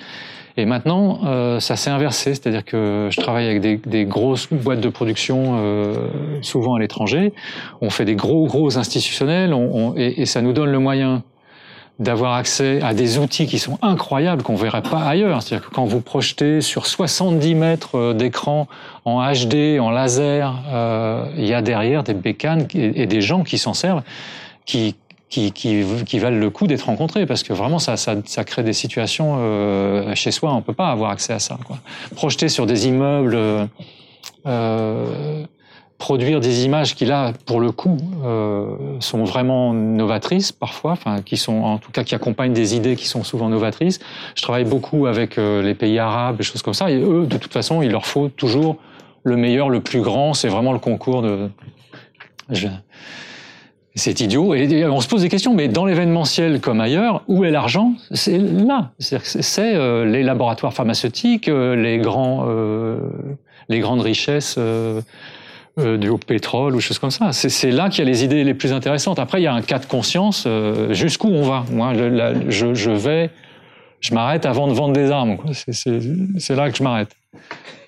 Et 0.57 0.65
maintenant, 0.65 1.21
euh, 1.25 1.61
ça 1.61 1.77
s'est 1.77 1.91
inversé, 1.91 2.35
c'est-à-dire 2.35 2.65
que 2.65 3.09
je 3.11 3.21
travaille 3.21 3.47
avec 3.47 3.61
des, 3.61 3.77
des 3.77 4.05
grosses 4.07 4.49
boîtes 4.51 4.81
de 4.81 4.89
production, 4.89 5.59
euh, 5.59 6.09
souvent 6.41 6.75
à 6.75 6.79
l'étranger. 6.79 7.35
On 7.83 7.91
fait 7.91 8.07
des 8.07 8.15
gros, 8.15 8.47
gros 8.47 8.79
institutionnels, 8.79 9.53
on, 9.53 9.91
on, 9.91 9.95
et, 9.97 10.25
ça 10.25 10.41
nous 10.41 10.55
donne 10.55 10.71
le 10.71 10.79
moyen 10.79 11.23
d'avoir 11.99 12.35
accès 12.35 12.81
à 12.83 12.95
des 12.95 13.19
outils 13.19 13.47
qui 13.47 13.59
sont 13.59 13.79
incroyables 13.83 14.43
qu'on 14.43 14.57
verrait 14.57 14.83
pas 14.83 15.03
ailleurs. 15.03 15.43
C'est-à-dire 15.43 15.69
que 15.69 15.75
quand 15.75 15.85
vous 15.85 16.01
projetez 16.01 16.61
sur 16.61 16.87
70 16.87 17.55
mètres 17.55 17.99
euh, 17.99 18.15
d'écran 18.15 18.67
en 19.05 19.21
HD, 19.31 19.79
en 19.79 19.91
laser, 19.91 20.63
euh, 20.69 21.27
il 21.37 21.47
y 21.47 21.55
a 21.55 21.61
derrière 21.61 22.03
des 22.03 22.15
bécanes 22.15 22.67
et, 22.75 23.03
et 23.03 23.07
des 23.07 23.21
gens 23.21 23.45
qui 23.45 23.59
s'en 23.59 23.75
servent, 23.75 24.03
qui, 24.65 24.95
qui, 25.29 26.19
valent 26.19 26.39
le 26.39 26.51
coup 26.51 26.67
d'être 26.67 26.85
rencontrés 26.85 27.27
parce 27.27 27.43
que 27.43 27.53
vraiment 27.53 27.79
ça, 27.79 27.97
crée 28.45 28.63
des 28.63 28.73
situations 28.73 29.37
euh, 29.39 30.15
chez 30.15 30.31
soi 30.31 30.53
on 30.55 30.63
peut 30.63 30.73
pas 30.73 30.91
avoir 30.91 31.11
accès 31.11 31.33
à 31.33 31.39
ça 31.39 31.59
projeter 32.15 32.49
sur 32.49 32.67
des 32.67 32.87
immeubles 32.87 33.37
euh, 34.47 35.45
produire 35.99 36.41
des 36.41 36.65
images 36.65 36.95
qui 36.95 37.07
là 37.07 37.33
pour 37.45 37.59
le 37.59 37.73
coup 37.73 37.97
euh, 38.25 38.77
sont 39.01 39.25
vraiment 39.25 39.73
novatrices 39.73 40.53
parfois 40.53 40.93
enfin 40.93 41.23
qui 41.23 41.37
sont 41.37 41.63
en 41.63 41.79
tout 41.79 41.91
cas 41.91 42.05
qui 42.05 42.15
accompagnent 42.15 42.53
des 42.53 42.77
idées 42.77 42.95
qui 42.97 43.07
sont 43.07 43.25
souvent 43.25 43.49
novatrices. 43.49 43.99
Je 44.37 44.43
travaille 44.43 44.65
beaucoup 44.65 45.07
avec 45.07 45.37
les 45.37 45.75
pays 45.75 45.99
arabes 45.99 46.37
des 46.37 46.43
choses 46.45 46.63
comme 46.63 46.75
ça 46.75 46.91
et 46.91 47.01
eux 47.01 47.27
de 47.27 47.37
toute 47.39 47.53
façon 47.53 47.83
il 47.83 47.91
leur 47.91 48.07
faut 48.07 48.29
toujours 48.29 48.77
le 49.25 49.37
meilleur 49.37 49.69
le 49.71 49.81
plus 49.81 50.01
grand. 50.01 50.35
C'est 50.35 50.49
vraiment 50.49 50.73
le 50.73 50.79
concours 50.79 51.21
de 51.23 51.51
c'est 53.97 54.21
idiot. 54.21 54.55
Et 54.55 54.85
on 54.85 55.01
se 55.01 55.09
pose 55.09 55.23
des 55.23 55.29
questions, 55.29 55.55
mais 55.55 55.69
dans 55.69 55.87
l'événementiel 55.87 56.61
comme 56.61 56.81
ailleurs, 56.81 57.23
où 57.29 57.45
est 57.45 57.51
l'argent? 57.51 57.95
C'est 58.13 58.39
là. 58.39 58.93
C'est 58.99 59.75
euh, 59.75 60.05
les 60.05 60.23
laboratoires 60.23 60.75
pharmaceutiques, 60.75 61.49
euh, 61.49 61.75
les 61.75 62.01
euh, 62.07 62.99
les 63.69 63.81
grandes 63.81 64.03
richesses 64.03 64.59
du 65.79 66.11
pétrole 66.27 66.77
ou 66.77 66.81
choses 66.81 66.99
comme 66.99 67.11
ça. 67.11 67.33
C'est 67.33 67.71
là 67.71 67.89
qu'il 67.89 68.05
y 68.05 68.07
a 68.07 68.11
les 68.11 68.23
idées 68.23 68.45
les 68.45 68.55
plus 68.55 68.73
intéressantes. 68.73 69.19
Après, 69.19 69.41
il 69.41 69.45
y 69.45 69.49
a 69.49 69.55
un 69.55 69.63
cas 69.63 69.79
de 69.79 69.87
conscience. 69.87 70.47
Jusqu'où 70.91 71.29
on 71.29 71.43
va? 71.43 71.65
Moi, 71.73 71.93
je, 71.95 72.75
je, 72.75 72.91
vais, 72.91 73.31
je 74.01 74.15
m'arrête 74.15 74.47
avant 74.47 74.69
de 74.69 74.73
vendre 74.73 74.93
des 74.93 75.11
armes. 75.11 75.39
C'est 75.53 76.55
là 76.55 76.71
que 76.71 76.77
je 76.77 76.83
m'arrête. 76.83 77.11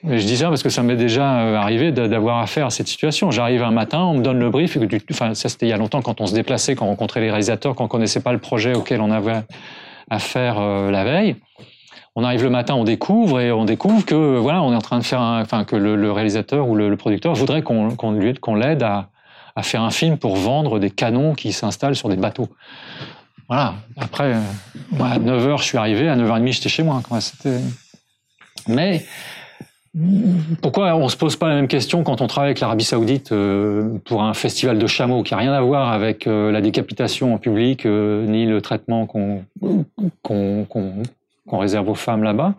Je 0.05 0.25
dis 0.25 0.37
ça 0.37 0.49
parce 0.49 0.63
que 0.63 0.69
ça 0.69 0.83
m'est 0.83 0.97
déjà 0.97 1.41
euh, 1.41 1.57
arrivé 1.57 1.91
d'avoir 1.91 2.39
affaire 2.39 2.67
à 2.67 2.71
cette 2.71 2.89
situation. 2.89 3.31
J'arrive 3.31 3.63
un 3.63 3.71
matin, 3.71 4.01
on 4.01 4.15
me 4.15 4.23
donne 4.23 4.39
le 4.39 4.51
brief, 4.51 4.79
enfin 5.11 5.35
ça 5.35 5.49
c'était 5.49 5.67
il 5.67 5.71
y 5.71 5.73
a 5.73 5.77
longtemps 5.77 6.03
quand 6.03 6.21
on 6.21 6.27
se 6.27 6.35
déplaçait, 6.35 6.77
quand 6.77 6.87
on 6.87 6.91
rencontrait 6.91 7.21
les 7.21 7.31
réalisateurs, 7.31 7.75
quand 7.75 7.85
on 7.85 7.89
connaissait 7.89 8.21
pas 8.21 8.33
le 8.33 8.39
projet 8.39 8.75
auquel 8.75 9.01
on 9.01 9.11
avait 9.11 9.43
affaire 10.11 10.59
euh, 10.59 10.91
la 10.91 11.05
veille. 11.05 11.37
On 12.15 12.25
arrive 12.25 12.43
le 12.43 12.51
matin, 12.51 12.75
on 12.75 12.85
découvre 12.85 13.41
et 13.41 13.53
on 13.53 13.65
découvre 13.65 14.05
que 14.05 14.39
voilà, 14.39 14.63
on 14.63 14.73
est 14.73 14.77
en 14.77 14.81
train 14.81 14.99
de 14.99 15.05
faire, 15.05 15.21
un, 15.21 15.41
enfin 15.41 15.65
que 15.65 15.77
le, 15.77 16.11
réalisateur 16.11 16.69
ou 16.69 16.75
le, 16.75 16.97
producteur 16.97 17.35
voudrait 17.35 17.63
qu'on 17.63 18.55
l'aide 18.55 18.83
à, 18.83 19.09
faire 19.63 19.83
un 19.83 19.91
film 19.91 20.19
pour 20.19 20.37
vendre 20.37 20.79
des 20.79 20.91
canons 20.91 21.35
qui 21.35 21.53
s'installent 21.53 21.97
sur 21.97 22.09
des 22.09 22.17
bateaux. 22.17 22.49
Voilà. 23.49 23.75
Après, 23.97 24.35
euh, 24.35 25.03
à 25.03 25.19
9 25.19 25.49
h 25.49 25.59
je 25.59 25.65
suis 25.65 25.79
arrivé, 25.79 26.09
à 26.09 26.17
9h30 26.17 26.53
j'étais 26.53 26.69
chez 26.69 26.83
moi. 26.83 27.03
C'était. 27.21 27.59
Mais 28.69 29.05
pourquoi 30.61 30.95
on 30.95 31.09
se 31.09 31.17
pose 31.17 31.37
pas 31.37 31.49
la 31.49 31.55
même 31.55 31.69
question 31.69 32.03
quand 32.03 32.21
on 32.21 32.27
travaille 32.27 32.49
avec 32.49 32.61
l'Arabie 32.61 32.85
Saoudite 32.85 33.33
euh, 33.33 33.99
pour 34.05 34.23
un 34.23 34.35
festival 34.35 34.79
de 34.79 34.87
chameaux 34.87 35.23
qui 35.23 35.35
a 35.35 35.37
rien 35.37 35.53
à 35.53 35.61
voir 35.61 35.93
avec 35.93 36.27
euh, 36.27 36.53
la 36.53 36.61
décapitation 36.61 37.35
en 37.35 37.39
public 37.39 37.87
euh, 37.87 38.27
ni 38.27 38.47
le 38.47 38.61
traitement 38.61 39.07
qu'on 39.07 39.45
réserve 41.51 41.89
aux 41.89 41.95
femmes 41.95 42.23
là-bas? 42.23 42.55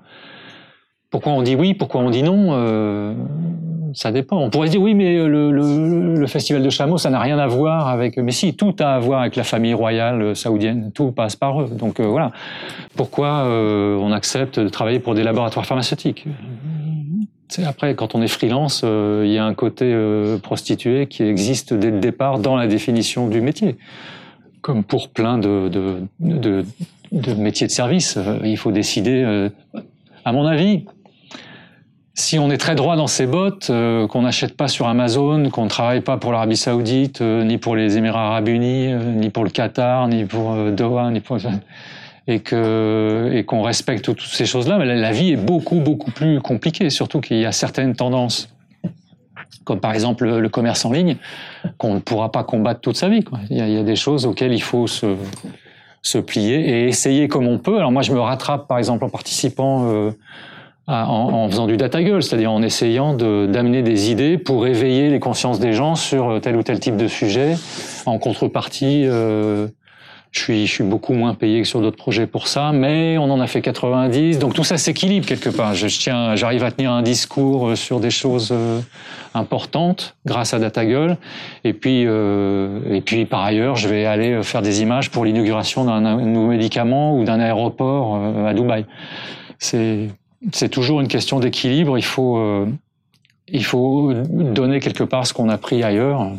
Pourquoi 1.12 1.34
on 1.34 1.42
dit 1.42 1.56
oui 1.56 1.74
Pourquoi 1.74 2.02
on 2.02 2.10
dit 2.12 2.22
non 2.22 3.16
Ça 3.96 4.12
dépend. 4.12 4.38
On 4.38 4.52
pourrait 4.52 4.70
dire 4.70 4.82
oui, 4.82 4.94
mais 4.94 5.18
le, 5.18 6.28
festival 6.28 6.62
de 6.62 6.70
chameaux, 6.70 7.00
ça 7.00 7.10
n'a 7.10 7.20
rien 7.20 7.40
à 7.40 7.48
voir 7.48 7.88
avec. 7.88 8.18
Mais 8.18 8.32
si, 8.32 8.54
tout 8.56 8.76
a 8.80 8.94
à 8.94 9.00
voir 9.00 9.22
avec 9.22 9.36
la 9.36 9.44
famille 9.44 9.74
royale 9.74 10.36
saoudienne. 10.36 10.92
Tout 10.94 11.12
passe 11.12 11.36
par 11.36 11.64
eux. 11.64 11.70
Donc 11.72 12.00
voilà. 12.00 12.32
Pourquoi 12.96 13.46
on 13.48 14.12
accepte 14.12 14.60
de 14.60 14.70
travailler 14.70 15.00
pour 15.00 15.16
des 15.16 15.24
laboratoires 15.24 15.66
pharmaceutiques? 15.66 16.28
Après, 17.66 17.96
quand 17.96 18.16
on 18.16 18.22
est 18.22 18.28
freelance, 18.28 18.82
euh, 18.84 19.24
il 19.26 19.32
y 19.32 19.38
a 19.38 19.46
un 19.46 19.54
côté 19.54 19.86
euh, 19.86 20.38
prostitué 20.38 21.08
qui 21.08 21.24
existe 21.24 21.74
dès 21.74 21.90
le 21.90 22.00
départ 22.00 22.40
dans 22.40 22.56
la 22.56 22.68
définition 22.68 23.28
du 23.28 23.42
métier. 23.42 23.78
Comme 24.62 24.84
pour 24.84 25.10
plein 25.10 25.38
de, 25.38 25.72
métiers 27.10 27.68
de 27.68 27.72
service, 27.72 28.18
euh, 28.18 28.38
il 28.44 28.58
faut 28.58 28.72
décider, 28.72 29.24
euh, 29.24 29.50
à 30.26 30.32
mon 30.32 30.46
avis, 30.46 30.86
si 32.14 32.38
on 32.38 32.52
est 32.52 32.58
très 32.58 32.76
droit 32.76 32.98
dans 32.98 33.08
ses 33.08 33.26
bottes, 33.26 33.68
qu'on 34.10 34.22
n'achète 34.24 34.58
pas 34.58 34.68
sur 34.68 34.90
Amazon, 34.90 35.50
qu'on 35.50 35.64
ne 35.64 35.70
travaille 35.70 36.02
pas 36.02 36.18
pour 36.18 36.34
l'Arabie 36.34 36.58
Saoudite, 36.58 37.22
ni 37.22 37.58
pour 37.58 37.78
les 37.78 37.98
Émirats 37.98 38.28
Arabes 38.28 38.50
Unis, 38.50 38.94
ni 38.94 39.30
pour 39.30 39.46
le 39.46 39.50
Qatar, 39.50 40.10
ni 40.10 40.26
pour 40.26 40.54
Doha, 40.72 41.12
ni 41.12 41.22
pour 41.22 41.38
et 42.30 42.40
que 42.42 43.32
et 43.34 43.44
qu'on 43.44 43.64
respecte 43.64 44.06
toutes 44.06 44.22
ces 44.22 44.46
choses-là, 44.46 44.78
mais 44.78 44.86
la 44.86 45.12
vie 45.12 45.32
est 45.32 45.38
beaucoup 45.38 45.80
beaucoup 45.80 46.12
plus 46.12 46.40
compliquée. 46.40 46.90
Surtout 46.92 47.22
qu'il 47.22 47.38
y 47.38 47.46
a 47.46 47.52
certaines 47.52 47.96
tendances, 47.96 48.50
comme 49.64 49.80
par 49.80 49.94
exemple 49.94 50.30
le, 50.30 50.50
commerce 50.50 50.86
en 50.86 50.92
ligne, 50.92 51.18
qu'on 51.78 51.96
ne 51.96 52.00
pourra 52.00 52.32
pas 52.32 52.44
combattre 52.44 52.82
toute 52.82 52.98
sa 52.98 53.10
vie. 53.10 53.24
Quoi. 53.24 53.40
Il, 53.50 53.58
y 53.58 53.78
a, 53.78 53.84
des 53.84 53.96
choses 53.96 54.28
auxquelles 54.28 54.54
il 54.54 54.62
faut 54.62 54.86
se 54.86 55.16
se 56.02 56.18
plier 56.18 56.56
et 56.56 56.88
essayer 56.88 57.28
comme 57.28 57.48
on 57.48 57.58
peut. 57.58 57.78
Alors 57.78 57.92
moi, 57.92 58.04
je 58.04 58.14
me 58.14 58.20
rattrape 58.20 58.68
par 58.68 58.78
exemple 58.78 59.04
en 59.04 59.10
participant. 59.10 59.92
Euh, 59.92 60.12
en, 60.92 61.48
faisant 61.50 61.68
du 61.68 61.78
data 61.78 62.02
gueule, 62.02 62.24
c'est-à-dire 62.24 62.52
en 62.52 62.64
essayant 62.64 63.14
d'amener 63.14 63.84
de, 63.84 63.88
des 63.88 64.10
idées 64.10 64.40
pour 64.40 64.66
éveiller 64.66 65.12
les 65.12 65.20
consciences 65.20 65.60
des 65.60 65.72
gens 65.72 65.94
sur 65.94 66.42
tel 66.42 66.56
ou 66.56 66.64
tel 66.64 66.80
type 66.80 66.98
de 66.98 67.08
sujet. 67.08 67.58
En 68.08 68.18
contrepartie, 68.18 69.04
euh, 69.06 69.68
je 70.32 70.40
suis, 70.40 70.68
je 70.68 70.72
suis 70.72 70.84
beaucoup 70.84 71.14
moins 71.14 71.34
payé 71.34 71.62
que 71.62 71.68
sur 71.68 71.82
d'autres 71.82 71.98
projets 71.98 72.28
pour 72.28 72.48
ça, 72.48 72.72
mais 72.72 73.18
on 73.18 73.32
en 73.32 73.40
a 73.40 73.48
fait 73.48 73.62
90, 73.62 74.38
donc 74.38 74.54
tout 74.54 74.64
ça 74.64 74.78
s'équilibre 74.78 75.26
quelque 75.26 75.50
part. 75.50 75.74
Je, 75.74 75.88
tiens, 75.88 76.36
j'arrive 76.36 76.64
à 76.64 76.72
tenir 76.72 76.92
un 76.92 77.02
discours 77.02 77.70
euh, 77.70 77.76
sur 77.76 78.00
des 78.00 78.12
choses 78.12 78.50
euh, 78.52 78.80
importantes 79.34 80.16
grâce 80.26 80.54
à 80.54 80.60
DataGull, 80.60 81.18
et 81.64 81.74
puis 81.74 82.04
euh, 82.06 82.94
et 82.94 83.02
puis 83.02 83.26
par 83.26 83.42
ailleurs, 83.42 83.76
je 83.76 83.88
vais 83.88 84.06
aller 84.06 84.42
faire 84.44 84.62
des 84.62 84.82
images 84.82 85.10
pour 85.10 85.26
l'inauguration 85.26 85.86
d'un 85.86 86.18
nouveau 86.18 86.48
médicament 86.48 87.18
ou 87.18 87.24
d'un 87.24 87.40
aéroport 87.40 88.16
euh, 88.16 88.46
à 88.46 88.54
Dubaï. 88.54 88.86
C'est 89.58 90.10
c'est 90.52 90.70
toujours 90.70 91.02
une 91.02 91.08
question 91.08 91.40
d'équilibre. 91.40 91.98
Il 91.98 92.06
faut 92.06 92.38
euh, 92.38 92.66
il 93.48 93.66
faut 93.66 94.14
donner 94.14 94.80
quelque 94.80 95.04
part 95.04 95.26
ce 95.28 95.34
qu'on 95.34 95.50
a 95.50 95.58
pris 95.58 95.84
ailleurs 95.84 96.32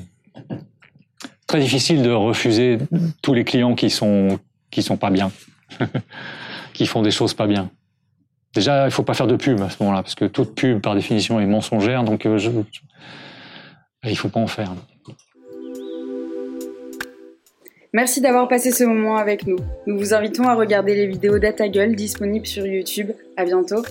très 1.51 1.59
difficile 1.59 2.03
de 2.03 2.13
refuser 2.13 2.79
tous 3.23 3.35
les 3.35 3.43
clients 3.43 3.75
qui 3.75 3.91
sont 3.91 4.39
qui 4.71 4.85
sont 4.85 4.97
pas 4.97 5.11
bien, 5.11 5.33
qui 6.75 6.87
font 6.87 7.03
des 7.03 7.11
choses 7.11 7.35
pas 7.35 7.49
bien. 7.49 7.71
déjà, 8.55 8.85
il 8.85 8.93
faut 8.93 9.03
pas 9.03 9.15
faire 9.15 9.27
de 9.27 9.35
pub 9.35 9.61
à 9.61 9.69
ce 9.69 9.83
moment-là, 9.83 10.05
parce 10.05 10.15
que 10.15 10.27
toute 10.27 10.55
pub, 10.55 10.81
par 10.81 10.95
définition, 10.95 11.41
est 11.41 11.47
mensongère, 11.47 12.05
donc 12.05 12.25
euh, 12.25 12.39
il 14.05 14.17
faut 14.17 14.29
pas 14.29 14.39
en 14.39 14.47
faire. 14.47 14.73
Merci 17.93 18.21
d'avoir 18.21 18.47
passé 18.47 18.71
ce 18.71 18.85
moment 18.85 19.17
avec 19.17 19.49
nous. 19.49 19.59
Nous 19.89 19.99
vous 19.99 20.15
invitons 20.15 20.45
à 20.45 20.55
regarder 20.55 20.95
les 20.95 21.09
vidéos 21.09 21.41
d'Atagueule 21.41 21.97
disponibles 21.97 22.47
sur 22.47 22.65
YouTube. 22.65 23.11
À 23.37 23.45
bientôt. 23.45 23.83